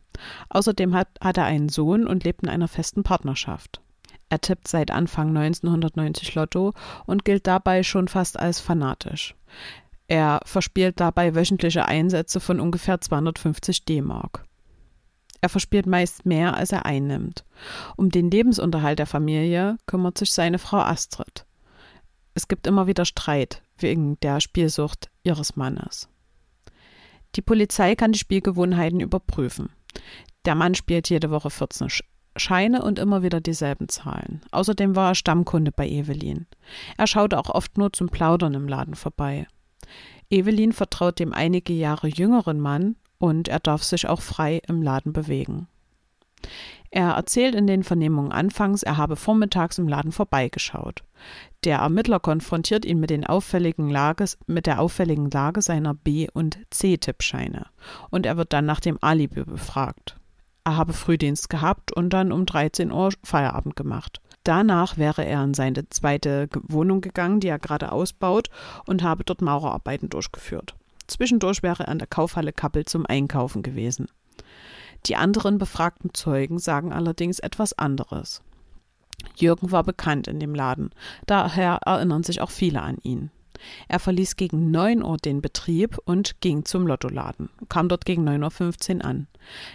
Außerdem 0.49 0.95
hat, 0.95 1.09
hat 1.21 1.37
er 1.37 1.45
einen 1.45 1.69
Sohn 1.69 2.07
und 2.07 2.25
lebt 2.25 2.43
in 2.43 2.49
einer 2.49 2.69
festen 2.69 3.03
Partnerschaft. 3.03 3.81
Er 4.28 4.40
tippt 4.40 4.68
seit 4.68 4.90
Anfang 4.90 5.28
1990 5.28 6.35
Lotto 6.35 6.73
und 7.06 7.25
gilt 7.25 7.47
dabei 7.47 7.83
schon 7.83 8.09
fast 8.09 8.38
als 8.38 8.61
fanatisch. 8.61 9.35
Er 10.09 10.40
verspielt 10.45 11.00
dabei 11.00 11.35
wöchentliche 11.35 11.87
Einsätze 11.87 12.40
von 12.40 12.61
ungefähr 12.61 13.00
250 13.00 13.85
D-Mark. 13.85 14.45
Er 15.40 15.49
verspielt 15.49 15.87
meist 15.87 16.26
mehr, 16.26 16.56
als 16.56 16.73
er 16.73 16.87
einnimmt. 16.87 17.45
Um 17.97 18.11
den 18.11 18.30
Lebensunterhalt 18.30 18.99
der 18.99 19.06
Familie 19.06 19.76
kümmert 19.87 20.18
sich 20.18 20.33
seine 20.33 20.59
Frau 20.59 20.78
Astrid. 20.78 21.47
Es 22.35 22.49
gibt 22.49 22.66
immer 22.66 22.87
wieder 22.87 23.04
Streit 23.04 23.62
wegen 23.78 24.18
der 24.21 24.40
Spielsucht 24.40 25.11
ihres 25.23 25.56
Mannes. 25.56 26.09
Die 27.35 27.42
Polizei 27.42 27.95
kann 27.95 28.12
die 28.12 28.18
Spielgewohnheiten 28.18 29.00
überprüfen. 29.00 29.71
Der 30.45 30.54
Mann 30.54 30.75
spielt 30.75 31.11
jede 31.11 31.30
Woche 31.30 31.50
14 31.50 31.90
Scheine 32.37 32.83
und 32.83 32.99
immer 32.99 33.23
wieder 33.23 33.40
dieselben 33.40 33.88
Zahlen. 33.88 34.40
Außerdem 34.50 34.97
war 34.97 35.12
er 35.12 35.14
Stammkunde 35.14 35.73
bei 35.73 35.88
Evelyn. 35.88 36.47
Er 36.97 37.07
schaute 37.07 37.38
auch 37.38 37.50
oft 37.50 37.78
nur 37.78 37.93
zum 37.93 38.09
Plaudern 38.09 38.55
im 38.55 38.69
Laden 38.69 38.95
vorbei. 38.95 39.47
Evelyn 40.31 40.73
vertraut 40.73 41.19
dem 41.19 41.33
einige 41.33 41.73
Jahre 41.73 42.09
jüngeren 42.09 42.61
Mann 42.61 42.97
und 43.19 43.49
er 43.49 43.61
darf 43.61 43.83
sich 43.83 44.09
auch 44.09 44.21
frei 44.21 44.61
im 44.69 44.83
Laden 44.83 45.12
bewegen. 45.12 45.69
Er 46.90 47.11
erzählt 47.11 47.55
in 47.55 47.66
den 47.66 47.83
Vernehmungen 47.83 48.33
anfangs, 48.33 48.83
er 48.83 48.97
habe 48.97 49.16
vormittags 49.16 49.78
im 49.78 49.88
Laden 49.88 50.12
vorbeigeschaut. 50.12 51.02
Der 51.64 51.78
Ermittler 51.78 52.21
konfrontiert 52.21 52.85
ihn 52.85 53.00
mit, 53.00 53.11
Lages, 53.11 54.38
mit 54.47 54.66
der 54.66 54.81
auffälligen 54.81 55.31
Lage 55.31 55.62
seiner 55.62 55.95
B- 55.95 56.28
und 56.33 56.59
C-Tippscheine 56.71 57.66
und 58.11 58.26
er 58.26 58.37
wird 58.37 58.52
dann 58.52 58.66
nach 58.66 58.81
dem 58.81 58.99
Alibi 59.00 59.45
befragt. 59.45 60.15
Er 60.66 60.76
habe 60.76 60.94
Frühdienst 60.94 61.49
gehabt 61.49 61.92
und 61.92 62.11
dann 62.11 62.32
um 62.32 62.44
13 62.44 62.90
Uhr 62.90 63.12
Feierabend 63.23 63.76
gemacht. 63.76 64.20
Danach 64.42 64.96
wäre 64.96 65.25
er 65.25 65.44
in 65.44 65.54
seine 65.54 65.88
zweite 65.90 66.49
Wohnung 66.54 67.00
gegangen, 67.00 67.38
die 67.38 67.46
er 67.46 67.61
gerade 67.61 67.92
ausbaut, 67.92 68.50
und 68.85 69.04
habe 69.04 69.23
dort 69.23 69.42
Maurerarbeiten 69.42 70.08
durchgeführt. 70.08 70.75
Zwischendurch 71.06 71.62
wäre 71.62 71.85
er 71.85 71.88
an 71.88 72.00
der 72.00 72.08
Kaufhalle 72.08 72.52
Kappel 72.52 72.85
zum 72.85 73.06
Einkaufen 73.06 73.62
gewesen. 73.62 74.08
Die 75.06 75.14
anderen 75.14 75.58
befragten 75.58 76.12
Zeugen 76.14 76.58
sagen 76.58 76.92
allerdings 76.92 77.38
etwas 77.38 77.73
anderes. 77.78 78.42
Jürgen 79.37 79.70
war 79.70 79.85
bekannt 79.85 80.26
in 80.26 80.40
dem 80.40 80.56
Laden, 80.56 80.90
daher 81.26 81.78
erinnern 81.87 82.25
sich 82.25 82.40
auch 82.40 82.50
viele 82.50 82.82
an 82.82 82.99
ihn. 83.04 83.30
Er 83.89 83.99
verließ 83.99 84.37
gegen 84.37 84.71
9 84.71 85.03
Uhr 85.03 85.17
den 85.17 85.41
Betrieb 85.41 85.99
und 86.05 86.41
ging 86.41 86.65
zum 86.65 86.87
Lottoladen, 86.87 87.51
kam 87.69 87.89
dort 87.89 88.05
gegen 88.05 88.29
9.15 88.29 88.97
Uhr 88.97 89.05
an. 89.05 89.27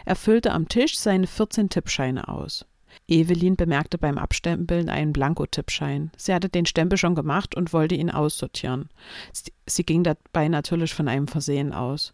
Er 0.05 0.15
füllte 0.15 0.51
am 0.51 0.67
Tisch 0.67 0.97
seine 0.97 1.27
14 1.27 1.69
Tippscheine 1.69 2.27
aus. 2.27 2.65
Evelyn 3.07 3.55
bemerkte 3.55 3.97
beim 3.97 4.17
Abstempeln 4.17 4.89
einen 4.89 5.13
Blankotippschein. 5.13 6.11
Sie 6.17 6.33
hatte 6.33 6.49
den 6.49 6.65
Stempel 6.65 6.97
schon 6.97 7.15
gemacht 7.15 7.55
und 7.55 7.73
wollte 7.73 7.95
ihn 7.95 8.09
aussortieren. 8.09 8.89
Sie, 9.31 9.53
sie 9.65 9.83
ging 9.83 10.03
dabei 10.03 10.47
natürlich 10.47 10.93
von 10.93 11.07
einem 11.07 11.27
Versehen 11.27 11.73
aus. 11.73 12.13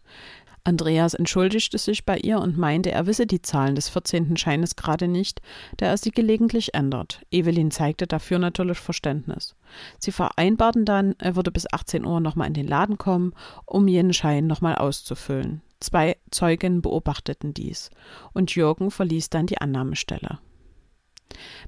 Andreas 0.68 1.14
entschuldigte 1.14 1.78
sich 1.78 2.04
bei 2.04 2.18
ihr 2.18 2.40
und 2.40 2.58
meinte, 2.58 2.92
er 2.92 3.06
wisse 3.06 3.26
die 3.26 3.40
Zahlen 3.40 3.74
des 3.74 3.88
14. 3.88 4.36
Scheines 4.36 4.76
gerade 4.76 5.08
nicht, 5.08 5.40
da 5.78 5.86
er 5.86 5.96
sie 5.96 6.10
gelegentlich 6.10 6.74
ändert. 6.74 7.22
Evelyn 7.30 7.70
zeigte 7.70 8.06
dafür 8.06 8.38
natürlich 8.38 8.78
Verständnis. 8.78 9.56
Sie 9.98 10.12
vereinbarten 10.12 10.84
dann, 10.84 11.14
er 11.18 11.36
würde 11.36 11.50
bis 11.50 11.72
18 11.72 12.04
Uhr 12.04 12.20
nochmal 12.20 12.48
in 12.48 12.54
den 12.54 12.68
Laden 12.68 12.98
kommen, 12.98 13.32
um 13.64 13.88
jenen 13.88 14.12
Schein 14.12 14.46
nochmal 14.46 14.74
auszufüllen. 14.74 15.62
Zwei 15.80 16.18
Zeugen 16.30 16.82
beobachteten 16.82 17.54
dies 17.54 17.88
und 18.34 18.54
Jürgen 18.54 18.90
verließ 18.90 19.30
dann 19.30 19.46
die 19.46 19.62
Annahmestelle. 19.62 20.38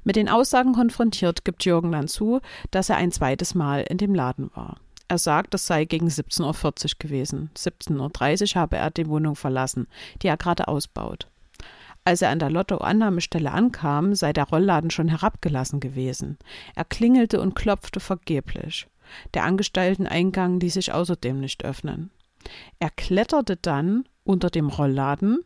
Mit 0.05 0.17
den 0.17 0.29
Aussagen 0.29 0.75
konfrontiert 0.75 1.47
gibt 1.47 1.65
Jürgen 1.65 1.93
dann 1.93 2.09
zu, 2.09 2.41
dass 2.71 2.91
er 2.91 2.97
ein 2.97 3.13
zweites 3.13 3.55
Mal 3.55 3.83
in 3.83 3.97
dem 3.97 4.15
Laden 4.15 4.51
war. 4.55 4.77
Er 5.11 5.19
sagt, 5.19 5.55
es 5.55 5.67
sei 5.67 5.87
gegen 5.87 6.07
17.40 6.07 6.85
Uhr 6.85 6.91
gewesen. 7.01 7.51
17.30 7.59 8.55
Uhr 8.55 8.61
habe 8.61 8.77
er 8.77 8.93
die 8.93 9.09
Wohnung 9.09 9.35
verlassen, 9.35 9.89
die 10.23 10.29
er 10.29 10.37
gerade 10.37 10.69
ausbaut. 10.69 11.27
Als 12.05 12.23
er 12.23 12.31
an 12.31 12.39
der 12.39 12.49
Lottoannahmestelle 12.49 13.51
ankam, 13.51 14.15
sei 14.15 14.33
der 14.33 14.45
Rollladen 14.45 14.93
schon 14.93 15.09
herabgelassen 15.09 15.81
gewesen. 15.81 16.39
Er 16.77 16.85
klingelte 16.85 17.41
und 17.41 17.57
klopfte 17.57 17.99
vergeblich. 17.99 18.87
Der 19.35 19.43
Angestellten-Eingang 19.47 20.61
ließ 20.61 20.75
sich 20.75 20.93
außerdem 20.93 21.41
nicht 21.41 21.65
öffnen. 21.65 22.13
Er 22.79 22.91
kletterte 22.91 23.57
dann 23.57 24.05
unter 24.23 24.49
dem 24.49 24.69
Rollladen, 24.69 25.41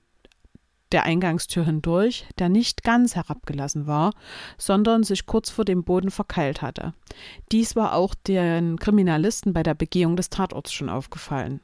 der 0.92 1.04
Eingangstür 1.04 1.64
hindurch, 1.64 2.26
der 2.38 2.48
nicht 2.48 2.82
ganz 2.82 3.16
herabgelassen 3.16 3.86
war, 3.86 4.12
sondern 4.58 5.02
sich 5.02 5.26
kurz 5.26 5.50
vor 5.50 5.64
dem 5.64 5.84
Boden 5.84 6.10
verkeilt 6.10 6.62
hatte. 6.62 6.94
Dies 7.50 7.74
war 7.74 7.94
auch 7.94 8.14
den 8.14 8.78
Kriminalisten 8.78 9.52
bei 9.52 9.62
der 9.62 9.74
Begehung 9.74 10.16
des 10.16 10.30
Tatorts 10.30 10.72
schon 10.72 10.88
aufgefallen. 10.88 11.60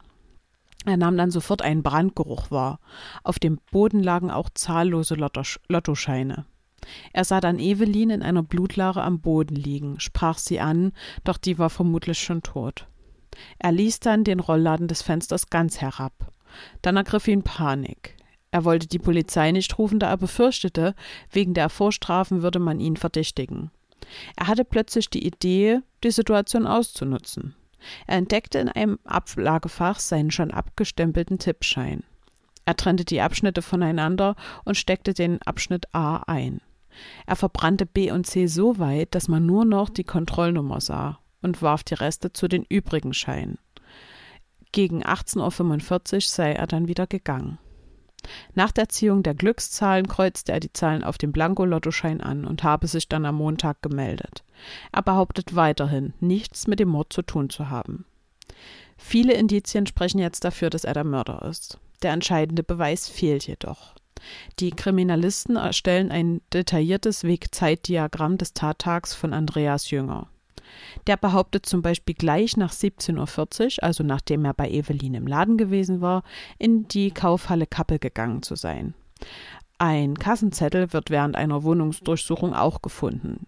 Er 0.87 0.97
nahm 0.97 1.17
dann 1.17 1.31
sofort 1.31 1.63
einen 1.63 1.83
Brandgeruch 1.83 2.51
wahr. 2.51 2.81
Auf 3.23 3.39
dem 3.39 3.59
Boden 3.71 4.03
lagen 4.03 4.31
auch 4.31 4.49
zahllose 4.55 5.15
Lottoscheine. 5.15 6.47
Er 7.13 7.25
sah 7.25 7.41
dann 7.41 7.59
Evelyn 7.59 8.11
in 8.11 8.23
einer 8.23 8.43
Blutlache 8.43 9.03
am 9.03 9.21
Boden 9.21 9.55
liegen, 9.55 10.01
sprach 10.01 10.39
sie 10.39 10.61
an, 10.61 10.93
doch 11.25 11.37
die 11.37 11.59
war 11.59 11.69
vermutlich 11.69 12.19
schon 12.19 12.43
tot. 12.43 12.89
Er 13.59 13.73
ließ 13.73 14.01
dann 14.01 14.25
den 14.25 14.41
Rollladen 14.41 14.89
des 14.89 15.03
Fensters 15.03 15.51
ganz 15.51 15.81
herab. 15.81 16.33
Dann 16.83 16.97
ergriff 16.97 17.29
ihn 17.29 17.43
Panik. 17.43 18.17
Er 18.53 18.65
wollte 18.65 18.89
die 18.89 18.99
Polizei 18.99 19.53
nicht 19.53 19.79
rufen, 19.79 20.01
da 20.01 20.09
er 20.09 20.17
befürchtete, 20.17 20.95
wegen 21.31 21.55
der 21.55 21.69
Vorstrafen 21.69 22.43
würde 22.43 22.59
man 22.59 22.81
ihn 22.81 22.97
verdächtigen. 22.97 23.71
Er 24.37 24.49
hatte 24.49 24.65
plötzlich 24.65 25.09
die 25.09 25.25
Idee, 25.25 25.81
die 26.03 26.11
Situation 26.11 26.67
auszunutzen. 26.67 27.55
Er 28.07 28.17
entdeckte 28.17 28.59
in 28.59 28.69
einem 28.69 28.99
Ablagefach 29.05 30.01
seinen 30.01 30.31
schon 30.31 30.51
abgestempelten 30.51 31.39
Tippschein. 31.39 32.03
Er 32.65 32.77
trennte 32.77 33.05
die 33.05 33.21
Abschnitte 33.21 33.63
voneinander 33.63 34.37
und 34.65 34.77
steckte 34.77 35.15
den 35.15 35.41
Abschnitt 35.43 35.87
A 35.95 36.19
ein. 36.27 36.61
Er 37.27 37.37
verbrannte 37.37 37.87
B 37.87 38.11
und 38.11 38.27
C 38.27 38.47
so 38.47 38.79
weit, 38.79 39.15
dass 39.15 39.29
man 39.29 39.47
nur 39.47 39.65
noch 39.65 39.89
die 39.89 40.05
Kontrollnummer 40.05 40.81
sah 40.81 41.21
und 41.41 41.63
warf 41.63 41.85
die 41.85 41.95
Reste 41.95 42.33
zu 42.33 42.49
den 42.49 42.65
übrigen 42.65 43.15
Scheinen. 43.15 43.59
Gegen 44.73 45.03
18.45 45.03 46.15
Uhr 46.15 46.21
sei 46.21 46.53
er 46.53 46.67
dann 46.67 46.87
wieder 46.87 47.07
gegangen. 47.07 47.59
Nach 48.55 48.73
der 48.73 48.89
Ziehung 48.89 49.23
der 49.23 49.35
Glückszahlen 49.35 50.09
kreuzte 50.09 50.53
er 50.53 50.61
die 50.61 50.73
Zahlen 50.73 51.05
auf 51.05 51.19
dem 51.19 51.33
Blanko-Lottoschein 51.33 52.21
an 52.21 52.45
und 52.45 52.63
habe 52.63 52.87
sich 52.87 53.09
dann 53.09 53.27
am 53.27 53.37
Montag 53.37 53.83
gemeldet. 53.83 54.45
Er 54.93 55.03
behauptet 55.03 55.57
weiterhin, 55.57 56.13
nichts 56.21 56.67
mit 56.67 56.81
dem 56.81 56.89
Mord 56.89 57.13
zu 57.13 57.23
tun 57.23 57.51
zu 57.51 57.71
haben. 57.71 58.05
Viele 58.97 59.33
Indizien 59.33 59.87
sprechen 59.87 60.19
jetzt 60.19 60.45
dafür, 60.45 60.71
dass 60.71 60.85
er 60.85 60.95
der 60.95 61.05
Mörder 61.05 61.43
ist. 61.43 61.79
Der 62.03 62.13
entscheidende 62.13 62.63
Beweis 62.63 63.09
fehlt 63.09 63.47
jedoch. 63.47 63.95
Die 64.59 64.71
Kriminalisten 64.71 65.57
erstellen 65.57 66.11
ein 66.11 66.43
detailliertes 66.53 67.25
Wegzeitdiagramm 67.25 68.37
des 68.37 68.53
Tattags 68.53 69.15
von 69.15 69.33
Andreas 69.33 69.91
Jünger. 69.91 70.29
Der 71.07 71.17
behauptet 71.17 71.67
zum 71.67 71.83
Beispiel 71.83 72.15
gleich 72.15 72.57
nach 72.57 72.73
17.40 72.73 73.79
Uhr, 73.79 73.85
also 73.85 74.05
nachdem 74.05 74.45
er 74.45 74.55
bei 74.55 74.71
Evelyn 74.71 75.15
im 75.15 75.27
Laden 75.27 75.57
gewesen 75.57 76.01
war, 76.01 76.23
in 76.59 76.89
die 76.89 77.11
Kaufhalle 77.11 77.67
Kappel 77.67 77.99
gegangen 77.99 78.43
zu 78.43 78.57
sein. 78.57 78.95
Ein 79.79 80.19
Kassenzettel 80.19 80.93
wird 80.93 81.11
während 81.11 81.37
einer 81.37 81.63
Wohnungsdurchsuchung 81.63 82.55
auch 82.55 82.83
gefunden. 82.83 83.47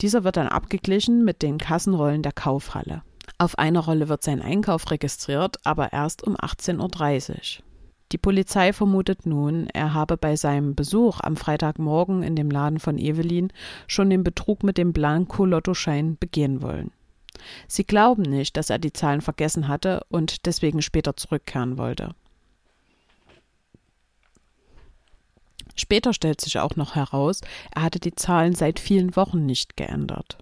Dieser 0.00 0.24
wird 0.24 0.36
dann 0.36 0.48
abgeglichen 0.48 1.24
mit 1.24 1.42
den 1.42 1.58
Kassenrollen 1.58 2.22
der 2.22 2.32
Kaufhalle. 2.32 3.02
Auf 3.38 3.58
einer 3.58 3.80
Rolle 3.80 4.08
wird 4.08 4.22
sein 4.22 4.42
Einkauf 4.42 4.90
registriert, 4.90 5.56
aber 5.64 5.92
erst 5.92 6.22
um 6.22 6.36
18.30 6.36 7.30
Uhr. 7.30 7.64
Die 8.14 8.18
Polizei 8.18 8.72
vermutet 8.72 9.26
nun, 9.26 9.66
er 9.70 9.92
habe 9.92 10.16
bei 10.16 10.36
seinem 10.36 10.76
Besuch 10.76 11.18
am 11.20 11.36
Freitagmorgen 11.36 12.22
in 12.22 12.36
dem 12.36 12.48
Laden 12.48 12.78
von 12.78 12.96
Evelyn 12.96 13.52
schon 13.88 14.08
den 14.08 14.22
Betrug 14.22 14.62
mit 14.62 14.78
dem 14.78 14.92
Blanko-Lottoschein 14.92 16.16
begehen 16.16 16.62
wollen. 16.62 16.92
Sie 17.66 17.82
glauben 17.82 18.22
nicht, 18.22 18.56
dass 18.56 18.70
er 18.70 18.78
die 18.78 18.92
Zahlen 18.92 19.20
vergessen 19.20 19.66
hatte 19.66 20.06
und 20.10 20.46
deswegen 20.46 20.80
später 20.80 21.16
zurückkehren 21.16 21.76
wollte. 21.76 22.14
Später 25.74 26.12
stellt 26.12 26.40
sich 26.40 26.60
auch 26.60 26.76
noch 26.76 26.94
heraus, 26.94 27.40
er 27.74 27.82
hatte 27.82 27.98
die 27.98 28.14
Zahlen 28.14 28.54
seit 28.54 28.78
vielen 28.78 29.16
Wochen 29.16 29.44
nicht 29.44 29.76
geändert. 29.76 30.38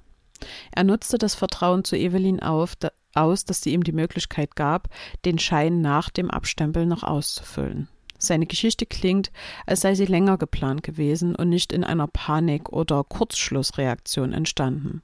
Er 0.72 0.84
nutzte 0.84 1.16
das 1.16 1.34
Vertrauen 1.34 1.84
zu 1.84 1.96
Evelyn 1.96 2.40
auf, 2.40 2.76
aus, 3.14 3.44
dass 3.44 3.60
sie 3.60 3.72
ihm 3.72 3.84
die 3.84 3.92
Möglichkeit 3.92 4.56
gab, 4.56 4.88
den 5.24 5.38
Schein 5.38 5.80
nach 5.80 6.10
dem 6.10 6.30
Abstempeln 6.30 6.88
noch 6.88 7.02
auszufüllen. 7.02 7.88
Seine 8.18 8.46
Geschichte 8.46 8.86
klingt, 8.86 9.32
als 9.66 9.80
sei 9.80 9.94
sie 9.94 10.06
länger 10.06 10.38
geplant 10.38 10.82
gewesen 10.84 11.34
und 11.34 11.48
nicht 11.48 11.72
in 11.72 11.82
einer 11.82 12.06
Panik- 12.06 12.70
oder 12.70 13.02
Kurzschlussreaktion 13.02 14.32
entstanden. 14.32 15.02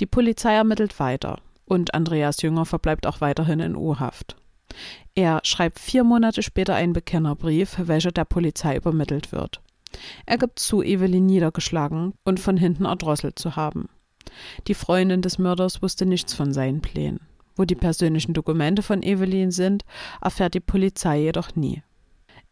Die 0.00 0.06
Polizei 0.06 0.54
ermittelt 0.54 0.98
weiter 0.98 1.38
und 1.66 1.92
Andreas 1.94 2.40
Jünger 2.40 2.64
verbleibt 2.64 3.06
auch 3.06 3.20
weiterhin 3.20 3.60
in 3.60 3.76
U-Haft. 3.76 4.36
Er 5.14 5.40
schreibt 5.44 5.78
vier 5.78 6.04
Monate 6.04 6.42
später 6.42 6.74
einen 6.74 6.92
Bekennerbrief, 6.92 7.76
welcher 7.78 8.12
der 8.12 8.24
Polizei 8.24 8.76
übermittelt 8.76 9.32
wird. 9.32 9.60
Er 10.24 10.38
gibt 10.38 10.58
zu, 10.58 10.82
Evelyn 10.82 11.26
niedergeschlagen 11.26 12.14
und 12.24 12.40
von 12.40 12.56
hinten 12.56 12.84
erdrosselt 12.84 13.38
zu 13.38 13.56
haben. 13.56 13.88
Die 14.66 14.74
Freundin 14.74 15.22
des 15.22 15.38
Mörders 15.38 15.82
wusste 15.82 16.06
nichts 16.06 16.34
von 16.34 16.52
seinen 16.52 16.80
Plänen. 16.80 17.20
Wo 17.56 17.64
die 17.64 17.74
persönlichen 17.74 18.32
Dokumente 18.32 18.82
von 18.82 19.02
Evelyn 19.02 19.50
sind, 19.50 19.84
erfährt 20.20 20.54
die 20.54 20.60
Polizei 20.60 21.20
jedoch 21.20 21.54
nie. 21.56 21.82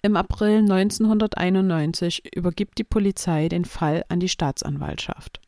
Im 0.03 0.17
April 0.17 0.59
1991 0.59 2.35
übergibt 2.35 2.79
die 2.79 2.85
Polizei 2.85 3.49
den 3.49 3.65
Fall 3.65 4.05
an 4.09 4.21
die 4.21 4.29
Staatsanwaltschaft. 4.29 5.41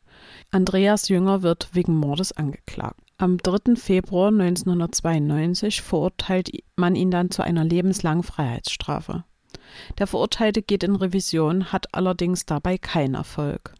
Andreas 0.51 1.07
Jünger 1.07 1.41
wird 1.41 1.69
wegen 1.73 1.95
Mordes 1.95 2.31
angeklagt. 2.31 2.99
Am 3.17 3.37
3. 3.37 3.75
Februar 3.75 4.29
1992 4.29 5.81
verurteilt 5.81 6.49
man 6.75 6.95
ihn 6.95 7.11
dann 7.11 7.29
zu 7.29 7.43
einer 7.43 7.63
lebenslangen 7.63 8.23
Freiheitsstrafe. 8.23 9.23
Der 9.99 10.07
Verurteilte 10.07 10.61
geht 10.61 10.83
in 10.83 10.95
Revision, 10.95 11.71
hat 11.71 11.93
allerdings 11.93 12.45
dabei 12.45 12.77
keinen 12.77 13.15
Erfolg. 13.15 13.75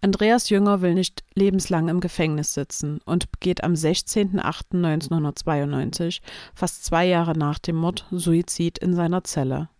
Andreas 0.00 0.48
Jünger 0.48 0.80
will 0.80 0.94
nicht 0.94 1.24
lebenslang 1.34 1.88
im 1.88 1.98
Gefängnis 2.00 2.54
sitzen 2.54 3.00
und 3.04 3.32
begeht 3.32 3.64
am 3.64 3.72
16.08.1992, 3.72 6.20
fast 6.54 6.84
zwei 6.84 7.04
Jahre 7.06 7.36
nach 7.36 7.58
dem 7.58 7.74
Mord, 7.76 8.06
Suizid 8.12 8.78
in 8.78 8.94
seiner 8.94 9.24
Zelle. 9.24 9.70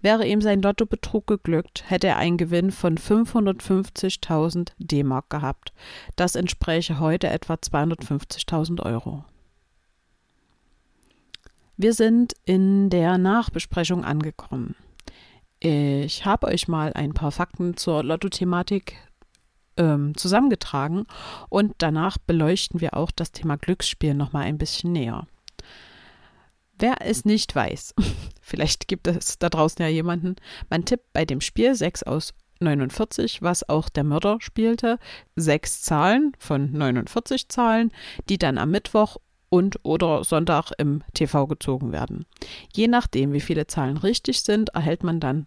Wäre 0.00 0.26
ihm 0.26 0.40
sein 0.40 0.62
Lottobetrug 0.62 1.26
geglückt, 1.26 1.84
hätte 1.88 2.06
er 2.06 2.16
einen 2.16 2.36
Gewinn 2.36 2.70
von 2.70 2.96
550.000 2.96 4.70
D-Mark 4.78 5.28
gehabt. 5.28 5.72
Das 6.16 6.36
entspräche 6.36 7.00
heute 7.00 7.28
etwa 7.28 7.54
250.000 7.54 8.82
Euro. 8.82 9.24
Wir 11.76 11.94
sind 11.94 12.34
in 12.44 12.90
der 12.90 13.18
Nachbesprechung 13.18 14.04
angekommen. 14.04 14.76
Ich 15.60 16.24
habe 16.24 16.46
euch 16.46 16.68
mal 16.68 16.92
ein 16.92 17.14
paar 17.14 17.32
Fakten 17.32 17.76
zur 17.76 18.04
Lotto-Thematik 18.04 18.96
ähm, 19.78 20.16
zusammengetragen 20.16 21.06
und 21.48 21.74
danach 21.78 22.18
beleuchten 22.18 22.80
wir 22.80 22.94
auch 22.94 23.10
das 23.10 23.32
Thema 23.32 23.56
Glücksspiel 23.56 24.14
nochmal 24.14 24.44
ein 24.44 24.58
bisschen 24.58 24.92
näher. 24.92 25.26
Wer 26.78 26.96
es 27.00 27.24
nicht 27.24 27.54
weiß, 27.54 27.94
vielleicht 28.42 28.88
gibt 28.88 29.08
es 29.08 29.38
da 29.38 29.48
draußen 29.48 29.82
ja 29.82 29.88
jemanden, 29.88 30.36
man 30.68 30.84
tippt 30.84 31.12
bei 31.12 31.24
dem 31.24 31.40
Spiel 31.40 31.74
6 31.74 32.02
aus 32.02 32.34
49, 32.60 33.42
was 33.42 33.68
auch 33.68 33.88
der 33.88 34.04
Mörder 34.04 34.38
spielte, 34.40 34.98
sechs 35.36 35.82
Zahlen 35.82 36.32
von 36.38 36.72
49 36.72 37.48
Zahlen, 37.48 37.92
die 38.28 38.38
dann 38.38 38.58
am 38.58 38.70
Mittwoch 38.70 39.16
und 39.48 39.80
oder 39.82 40.24
Sonntag 40.24 40.72
im 40.78 41.02
TV 41.14 41.46
gezogen 41.46 41.92
werden. 41.92 42.26
Je 42.74 42.88
nachdem, 42.88 43.32
wie 43.32 43.40
viele 43.40 43.66
Zahlen 43.66 43.96
richtig 43.96 44.42
sind, 44.42 44.70
erhält 44.70 45.02
man 45.02 45.20
dann 45.20 45.46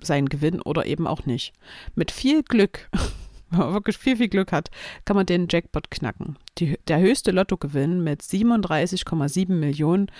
seinen 0.00 0.28
Gewinn 0.28 0.60
oder 0.62 0.86
eben 0.86 1.06
auch 1.06 1.26
nicht. 1.26 1.52
Mit 1.94 2.10
viel 2.10 2.42
Glück 2.42 2.88
wenn 3.54 3.60
man 3.66 3.74
wirklich 3.74 3.96
viel, 3.96 4.16
viel 4.16 4.28
Glück 4.28 4.52
hat, 4.52 4.70
kann 5.04 5.16
man 5.16 5.26
den 5.26 5.46
Jackpot 5.50 5.90
knacken. 5.90 6.36
Die, 6.58 6.78
der 6.88 7.00
höchste 7.00 7.30
Lottogewinn 7.30 8.02
mit 8.02 8.22
37,7 8.22 9.52
Millionen 9.52 10.10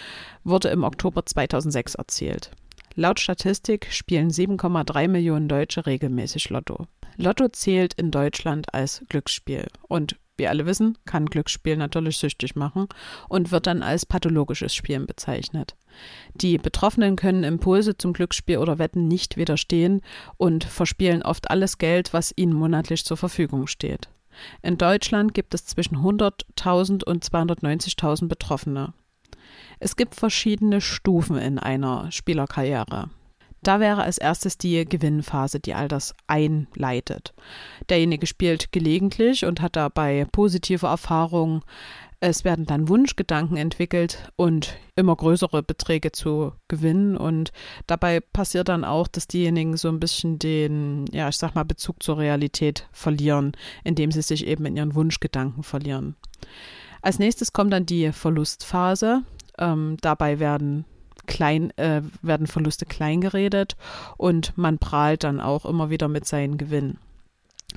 wurde 0.45 0.69
im 0.69 0.85
Oktober 0.85 1.27
2006 1.27 1.95
erzielt. 1.95 2.51
Laut 2.95 3.19
Statistik 3.19 3.89
spielen 3.91 4.31
7,3 4.31 5.09
Millionen 5.09 5.49
Deutsche 5.49 5.85
regelmäßig 5.85 6.51
Lotto. 6.51 6.87
Lotto 7.17 7.49
zählt 7.49 7.95
in 7.95 8.11
Deutschland 8.11 8.73
als 8.73 9.05
Glücksspiel 9.09 9.67
und 9.83 10.17
wir 10.37 10.51
alle 10.51 10.67
wissen, 10.67 10.99
kann 11.05 11.27
Glücksspiel 11.27 11.77
natürlich 11.77 12.19
süchtig 12.19 12.57
machen 12.57 12.89
und 13.29 13.53
wird 13.53 13.67
dann 13.67 13.83
als 13.83 14.07
pathologisches 14.07 14.75
Spielen 14.75 15.07
bezeichnet. 15.07 15.77
Die 16.35 16.59
Betroffenen 16.59 17.17
können 17.17 17.45
Impulse 17.45 17.97
zum 17.97 18.13
Glücksspiel 18.13 18.59
oder 18.59 18.79
Wetten 18.79 19.07
nicht 19.07 19.37
widerstehen 19.37 20.01
und 20.37 20.65
verspielen 20.65 21.23
oft 21.23 21.51
alles 21.51 21.79
Geld, 21.79 22.13
was 22.13 22.33
ihnen 22.37 22.53
monatlich 22.53 23.05
zur 23.05 23.17
Verfügung 23.17 23.67
steht. 23.67 24.09
In 24.63 24.79
Deutschland 24.79 25.35
gibt 25.35 25.55
es 25.55 25.65
zwischen 25.65 25.99
100.000 25.99 27.05
und 27.05 27.25
290.000 27.25 28.27
Betroffene. 28.27 28.93
Es 29.79 29.95
gibt 29.95 30.17
verschiedene 30.17 30.81
Stufen 30.81 31.37
in 31.37 31.59
einer 31.59 32.11
Spielerkarriere. 32.11 33.11
Da 33.65 33.81
wäre 33.81 34.03
als 34.03 34.19
erstes 34.19 34.59
die 34.59 34.85
Gewinnphase, 34.85 35.59
die 35.59 35.73
all 35.73 35.89
das 35.89 36.15
einleitet. 36.27 37.33
Derjenige 37.89 38.27
spielt 38.27 38.73
gelegentlich 38.73 39.47
und 39.47 39.63
hat 39.63 39.77
dabei 39.77 40.27
positive 40.31 40.87
Erfahrungen. 40.87 41.63
Es 42.21 42.45
werden 42.45 42.67
dann 42.67 42.89
Wunschgedanken 42.89 43.57
entwickelt 43.57 44.31
und 44.37 44.77
immer 44.97 45.17
größere 45.17 45.63
Beträge 45.63 46.13
zu 46.13 46.53
gewinnen. 46.69 47.17
Und 47.17 47.53
dabei 47.87 48.21
passiert 48.21 48.69
dann 48.69 48.85
auch, 48.85 49.09
dass 49.09 49.29
diejenigen 49.29 49.79
so 49.79 49.89
ein 49.89 49.99
bisschen 49.99 50.39
den, 50.39 51.07
ja, 51.11 51.31
ich 51.31 51.39
sag 51.39 51.55
mal, 51.55 51.65
Bezug 51.65 52.03
zur 52.03 52.19
Realität 52.19 52.87
verlieren, 52.93 53.53
indem 53.83 54.13
sie 54.13 54.23
sich 54.23 54.47
eben 54.47 54.67
in 54.67 54.77
ihren 54.77 54.95
Wunschgedanken 54.95 55.63
verlieren. 55.63 56.17
Als 57.01 57.19
nächstes 57.19 57.55
kommt 57.55 57.73
dann 57.73 57.87
die 57.87 58.13
Verlustphase. 58.13 59.23
Ähm, 59.59 59.97
dabei 60.03 60.39
werden 60.39 60.85
klein, 61.27 61.71
äh, 61.77 62.03
werden 62.23 62.47
Verluste 62.47 62.87
klein 62.87 63.21
geredet 63.21 63.77
und 64.17 64.57
man 64.57 64.79
prahlt 64.79 65.25
dann 65.25 65.41
auch 65.41 65.65
immer 65.65 65.91
wieder 65.91 66.09
mit 66.09 66.27
seinen 66.27 66.59
Gewinnen. 66.59 66.99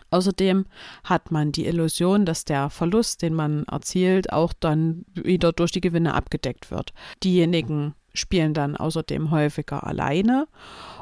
Außerdem 0.09 0.65
hat 1.03 1.31
man 1.31 1.51
die 1.51 1.65
Illusion, 1.65 2.25
dass 2.25 2.45
der 2.45 2.69
Verlust, 2.69 3.21
den 3.21 3.33
man 3.33 3.63
erzielt, 3.65 4.31
auch 4.31 4.53
dann 4.53 5.05
wieder 5.13 5.51
durch 5.51 5.71
die 5.71 5.81
Gewinne 5.81 6.13
abgedeckt 6.13 6.71
wird. 6.71 6.93
Diejenigen 7.23 7.93
spielen 8.17 8.53
dann 8.53 8.75
außerdem 8.75 9.31
häufiger 9.31 9.85
alleine 9.85 10.47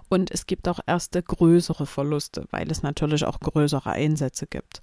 und 0.10 0.32
es 0.32 0.46
gibt 0.46 0.68
auch 0.68 0.80
erste 0.86 1.24
größere 1.24 1.86
Verluste, 1.86 2.46
weil 2.52 2.70
es 2.70 2.84
natürlich 2.84 3.26
auch 3.26 3.40
größere 3.40 3.92
Einsätze 3.92 4.48
gibt. 4.48 4.82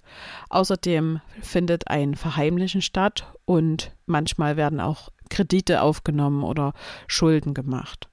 Außerdem 0.49 1.21
findet 1.41 1.89
ein 1.89 2.15
Verheimlichen 2.15 2.83
statt 2.83 3.33
und 3.45 3.93
manchmal 4.07 4.57
werden 4.57 4.81
auch 4.81 5.11
Kredite 5.31 5.83
aufgenommen 5.83 6.43
oder 6.43 6.73
Schulden 7.07 7.55
gemacht. 7.55 8.09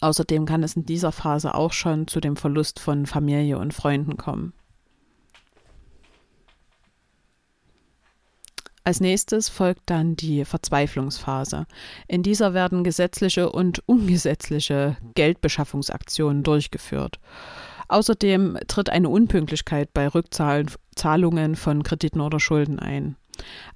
Außerdem 0.00 0.46
kann 0.46 0.62
es 0.62 0.76
in 0.76 0.84
dieser 0.84 1.12
Phase 1.12 1.54
auch 1.54 1.72
schon 1.72 2.06
zu 2.06 2.20
dem 2.20 2.36
Verlust 2.36 2.80
von 2.80 3.06
Familie 3.06 3.58
und 3.58 3.74
Freunden 3.74 4.16
kommen. 4.16 4.52
Als 8.90 8.98
nächstes 8.98 9.48
folgt 9.48 9.82
dann 9.86 10.16
die 10.16 10.44
Verzweiflungsphase. 10.44 11.66
In 12.08 12.24
dieser 12.24 12.54
werden 12.54 12.82
gesetzliche 12.82 13.52
und 13.52 13.84
ungesetzliche 13.86 14.96
Geldbeschaffungsaktionen 15.14 16.42
durchgeführt. 16.42 17.20
Außerdem 17.86 18.58
tritt 18.66 18.90
eine 18.90 19.08
Unpünktlichkeit 19.08 19.94
bei 19.94 20.08
Rückzahlungen 20.08 21.54
von 21.54 21.84
Krediten 21.84 22.20
oder 22.20 22.40
Schulden 22.40 22.80
ein. 22.80 23.14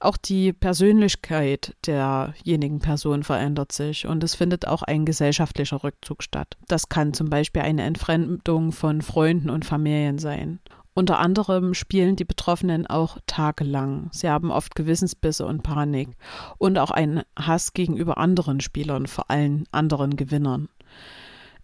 Auch 0.00 0.16
die 0.16 0.52
Persönlichkeit 0.52 1.76
derjenigen 1.86 2.80
Person 2.80 3.22
verändert 3.22 3.70
sich 3.70 4.08
und 4.08 4.24
es 4.24 4.34
findet 4.34 4.66
auch 4.66 4.82
ein 4.82 5.04
gesellschaftlicher 5.04 5.84
Rückzug 5.84 6.24
statt. 6.24 6.56
Das 6.66 6.88
kann 6.88 7.14
zum 7.14 7.30
Beispiel 7.30 7.62
eine 7.62 7.84
Entfremdung 7.84 8.72
von 8.72 9.00
Freunden 9.00 9.48
und 9.48 9.64
Familien 9.64 10.18
sein. 10.18 10.58
Unter 10.96 11.18
anderem 11.18 11.74
spielen 11.74 12.14
die 12.14 12.24
Betroffenen 12.24 12.86
auch 12.86 13.18
tagelang. 13.26 14.10
Sie 14.12 14.28
haben 14.28 14.52
oft 14.52 14.76
Gewissensbisse 14.76 15.44
und 15.44 15.64
Panik 15.64 16.10
und 16.58 16.78
auch 16.78 16.92
einen 16.92 17.22
Hass 17.36 17.72
gegenüber 17.72 18.16
anderen 18.16 18.60
Spielern, 18.60 19.08
vor 19.08 19.28
allem 19.28 19.64
anderen 19.72 20.14
Gewinnern. 20.14 20.68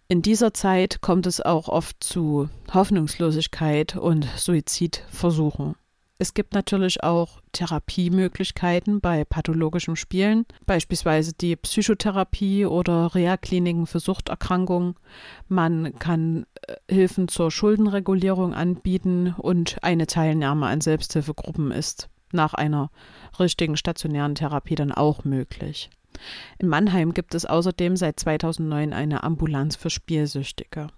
In 0.09 0.21
dieser 0.21 0.53
Zeit 0.53 0.99
kommt 0.99 1.25
es 1.25 1.39
auch 1.39 1.69
oft 1.69 2.03
zu 2.03 2.49
Hoffnungslosigkeit 2.73 3.95
und 3.95 4.27
Suizidversuchen. 4.35 5.75
Es 6.21 6.35
gibt 6.35 6.53
natürlich 6.53 7.01
auch 7.01 7.41
Therapiemöglichkeiten 7.51 9.01
bei 9.01 9.25
pathologischem 9.25 9.95
Spielen, 9.95 10.45
beispielsweise 10.67 11.33
die 11.33 11.55
Psychotherapie 11.55 12.67
oder 12.67 13.15
Reha-Kliniken 13.15 13.87
für 13.87 13.99
Suchterkrankungen. 13.99 14.93
Man 15.47 15.97
kann 15.97 16.45
äh, 16.67 16.75
Hilfen 16.87 17.27
zur 17.27 17.49
Schuldenregulierung 17.49 18.53
anbieten 18.53 19.33
und 19.35 19.83
eine 19.83 20.05
Teilnahme 20.05 20.67
an 20.67 20.79
Selbsthilfegruppen 20.79 21.71
ist 21.71 22.07
nach 22.31 22.53
einer 22.53 22.91
richtigen 23.39 23.75
stationären 23.75 24.35
Therapie 24.35 24.75
dann 24.75 24.91
auch 24.91 25.23
möglich. 25.23 25.89
In 26.59 26.67
Mannheim 26.67 27.15
gibt 27.15 27.33
es 27.33 27.47
außerdem 27.47 27.97
seit 27.97 28.19
2009 28.19 28.93
eine 28.93 29.23
Ambulanz 29.23 29.75
für 29.75 29.89
Spielsüchtige. 29.89 30.89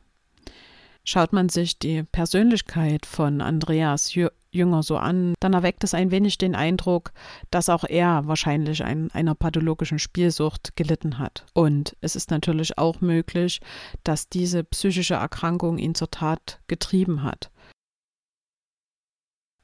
Schaut 1.06 1.32
man 1.32 1.48
sich 1.48 1.80
die 1.80 2.04
Persönlichkeit 2.04 3.06
von 3.06 3.40
Andreas 3.40 4.14
Jünger 4.54 4.84
so 4.84 4.98
an, 4.98 5.34
dann 5.40 5.54
erweckt 5.54 5.84
es 5.84 5.94
ein 5.94 6.12
wenig 6.12 6.38
den 6.38 6.56
Eindruck, 6.56 7.12
dass 7.52 7.70
auch 7.70 7.84
er 7.84 8.28
wahrscheinlich 8.28 8.84
an 8.84 9.12
einer 9.12 9.36
pathologischen 9.36 10.00
Spielsucht 10.00 10.76
gelitten 10.76 11.20
hat. 11.20 11.46
Und 11.54 11.96
es 12.02 12.16
ist 12.16 12.32
natürlich 12.32 12.78
auch 12.78 13.02
möglich, 13.02 13.62
dass 14.04 14.30
diese 14.30 14.64
psychische 14.64 15.16
Erkrankung 15.16 15.78
ihn 15.78 15.96
zur 15.96 16.12
Tat 16.12 16.60
getrieben 16.68 17.24
hat. 17.24 17.52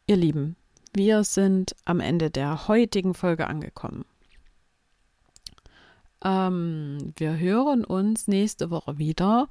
Ihr 0.08 0.18
Lieben, 0.18 0.56
wir 0.94 1.24
sind 1.24 1.76
am 1.86 2.00
Ende 2.00 2.32
der 2.32 2.68
heutigen 2.68 3.14
Folge 3.14 3.48
angekommen. 3.48 4.06
Ähm, 6.24 7.14
wir 7.16 7.38
hören 7.38 7.86
uns 7.86 8.28
nächste 8.28 8.72
Woche 8.72 8.98
wieder. 8.98 9.48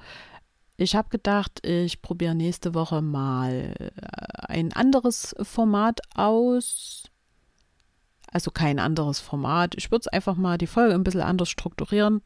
Ich 0.80 0.94
habe 0.94 1.08
gedacht, 1.08 1.66
ich 1.66 2.02
probiere 2.02 2.36
nächste 2.36 2.72
Woche 2.72 3.02
mal 3.02 3.74
äh, 3.80 3.90
ein 4.46 4.72
anderes 4.72 5.34
Format 5.42 6.00
aus. 6.14 7.02
Also 8.30 8.52
kein 8.52 8.78
anderes 8.78 9.18
Format. 9.18 9.74
Ich 9.76 9.90
würde 9.90 10.02
es 10.02 10.08
einfach 10.08 10.36
mal 10.36 10.56
die 10.56 10.68
Folge 10.68 10.94
ein 10.94 11.02
bisschen 11.02 11.22
anders 11.22 11.48
strukturieren. 11.48 12.22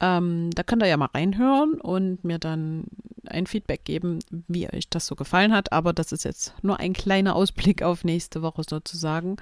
Ähm, 0.00 0.50
da 0.54 0.62
könnt 0.62 0.82
ihr 0.84 0.88
ja 0.88 0.96
mal 0.96 1.08
reinhören 1.12 1.80
und 1.80 2.22
mir 2.22 2.38
dann 2.38 2.84
ein 3.26 3.48
Feedback 3.48 3.84
geben, 3.84 4.20
wie 4.46 4.72
euch 4.72 4.88
das 4.88 5.08
so 5.08 5.16
gefallen 5.16 5.52
hat. 5.52 5.72
Aber 5.72 5.92
das 5.92 6.12
ist 6.12 6.24
jetzt 6.24 6.54
nur 6.62 6.78
ein 6.78 6.92
kleiner 6.92 7.34
Ausblick 7.34 7.82
auf 7.82 8.04
nächste 8.04 8.40
Woche 8.40 8.62
sozusagen. 8.68 9.36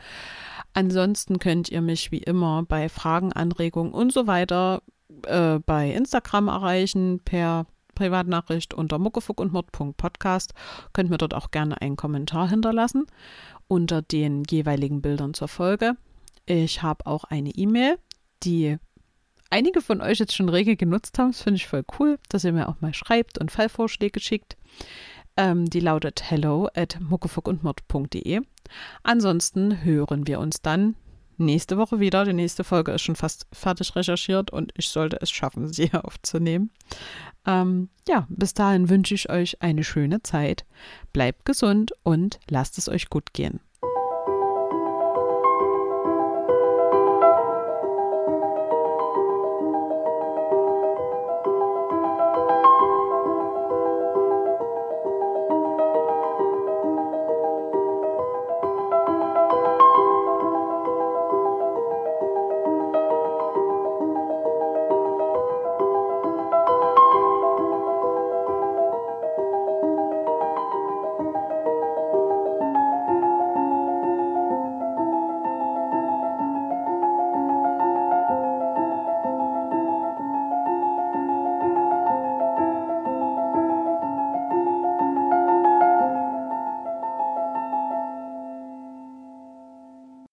Ansonsten 0.72 1.38
könnt 1.38 1.68
ihr 1.68 1.83
mich 1.83 2.12
wie 2.12 2.22
immer 2.22 2.62
bei 2.62 2.88
Fragen, 2.88 3.35
Anregungen 3.35 3.92
und 3.92 4.11
so 4.11 4.26
weiter 4.26 4.81
äh, 5.26 5.59
bei 5.59 5.92
Instagram 5.92 6.48
erreichen 6.48 7.20
per 7.22 7.66
Privatnachricht 7.96 8.74
unter 8.74 9.00
muckefuckundmord.podcast. 9.00 10.54
Könnt 10.92 11.11
mir 11.11 11.18
dort 11.18 11.35
auch 11.35 11.50
gerne 11.50 11.80
einen 11.80 11.96
Kommentar 11.96 12.48
hinterlassen 12.48 13.06
unter 13.66 14.02
den 14.02 14.44
jeweiligen 14.48 15.02
Bildern 15.02 15.35
zur 15.35 15.48
Folge. 15.48 15.94
Ich 16.44 16.82
habe 16.82 17.04
auch 17.06 17.24
eine 17.24 17.50
E-Mail, 17.50 17.98
die 18.44 18.76
einige 19.50 19.80
von 19.80 20.00
euch 20.00 20.18
jetzt 20.18 20.37
schon 20.37 20.48
rege 20.48 20.76
genutzt 20.76 21.18
haben. 21.18 21.32
Das 21.32 21.42
finde 21.42 21.56
ich 21.56 21.66
voll 21.66 21.85
cool, 21.98 22.18
dass 22.28 22.44
ihr 22.44 22.52
mir 22.52 22.68
auch 22.68 22.80
mal 22.80 22.94
schreibt 22.94 23.38
und 23.38 23.50
Fallvorschläge 23.50 24.20
schickt. 24.20 24.56
Ähm, 25.37 25.68
die 25.68 25.80
lautet 25.80 26.22
hello 26.30 26.68
at 26.74 26.98
muckefuckundmord.de. 27.00 28.40
Ansonsten 29.02 29.82
hören 29.85 30.26
wir 30.26 30.38
uns 30.38 30.62
dann 30.62 30.94
nächste 31.38 31.79
Woche 31.79 32.01
wieder. 32.01 32.25
Die 32.25 32.33
nächste 32.33 32.64
Folge 32.64 32.92
ist 32.92 33.03
schon 33.03 33.16
fast 33.16 33.46
fertig 33.53 33.94
recherchiert 33.96 34.51
und 34.51 34.72
ich 34.77 34.88
sollte 34.88 35.18
es 35.20 35.31
schaffen, 35.31 35.68
sie 35.72 35.92
aufzunehmen. 35.92 36.70
Ähm, 37.46 37.88
ja, 38.09 38.27
bis 38.29 38.55
dahin 38.55 38.88
wünsche 38.88 39.14
ich 39.14 39.31
euch 39.31 39.62
eine 39.62 39.85
schöne 39.85 40.22
Zeit. 40.22 40.64
Bleibt 41.12 41.44
gesund 41.44 41.92
und 42.03 42.40
lasst 42.49 42.79
es 42.79 42.88
euch 42.88 43.09
gut 43.09 43.33
gehen. 43.33 43.61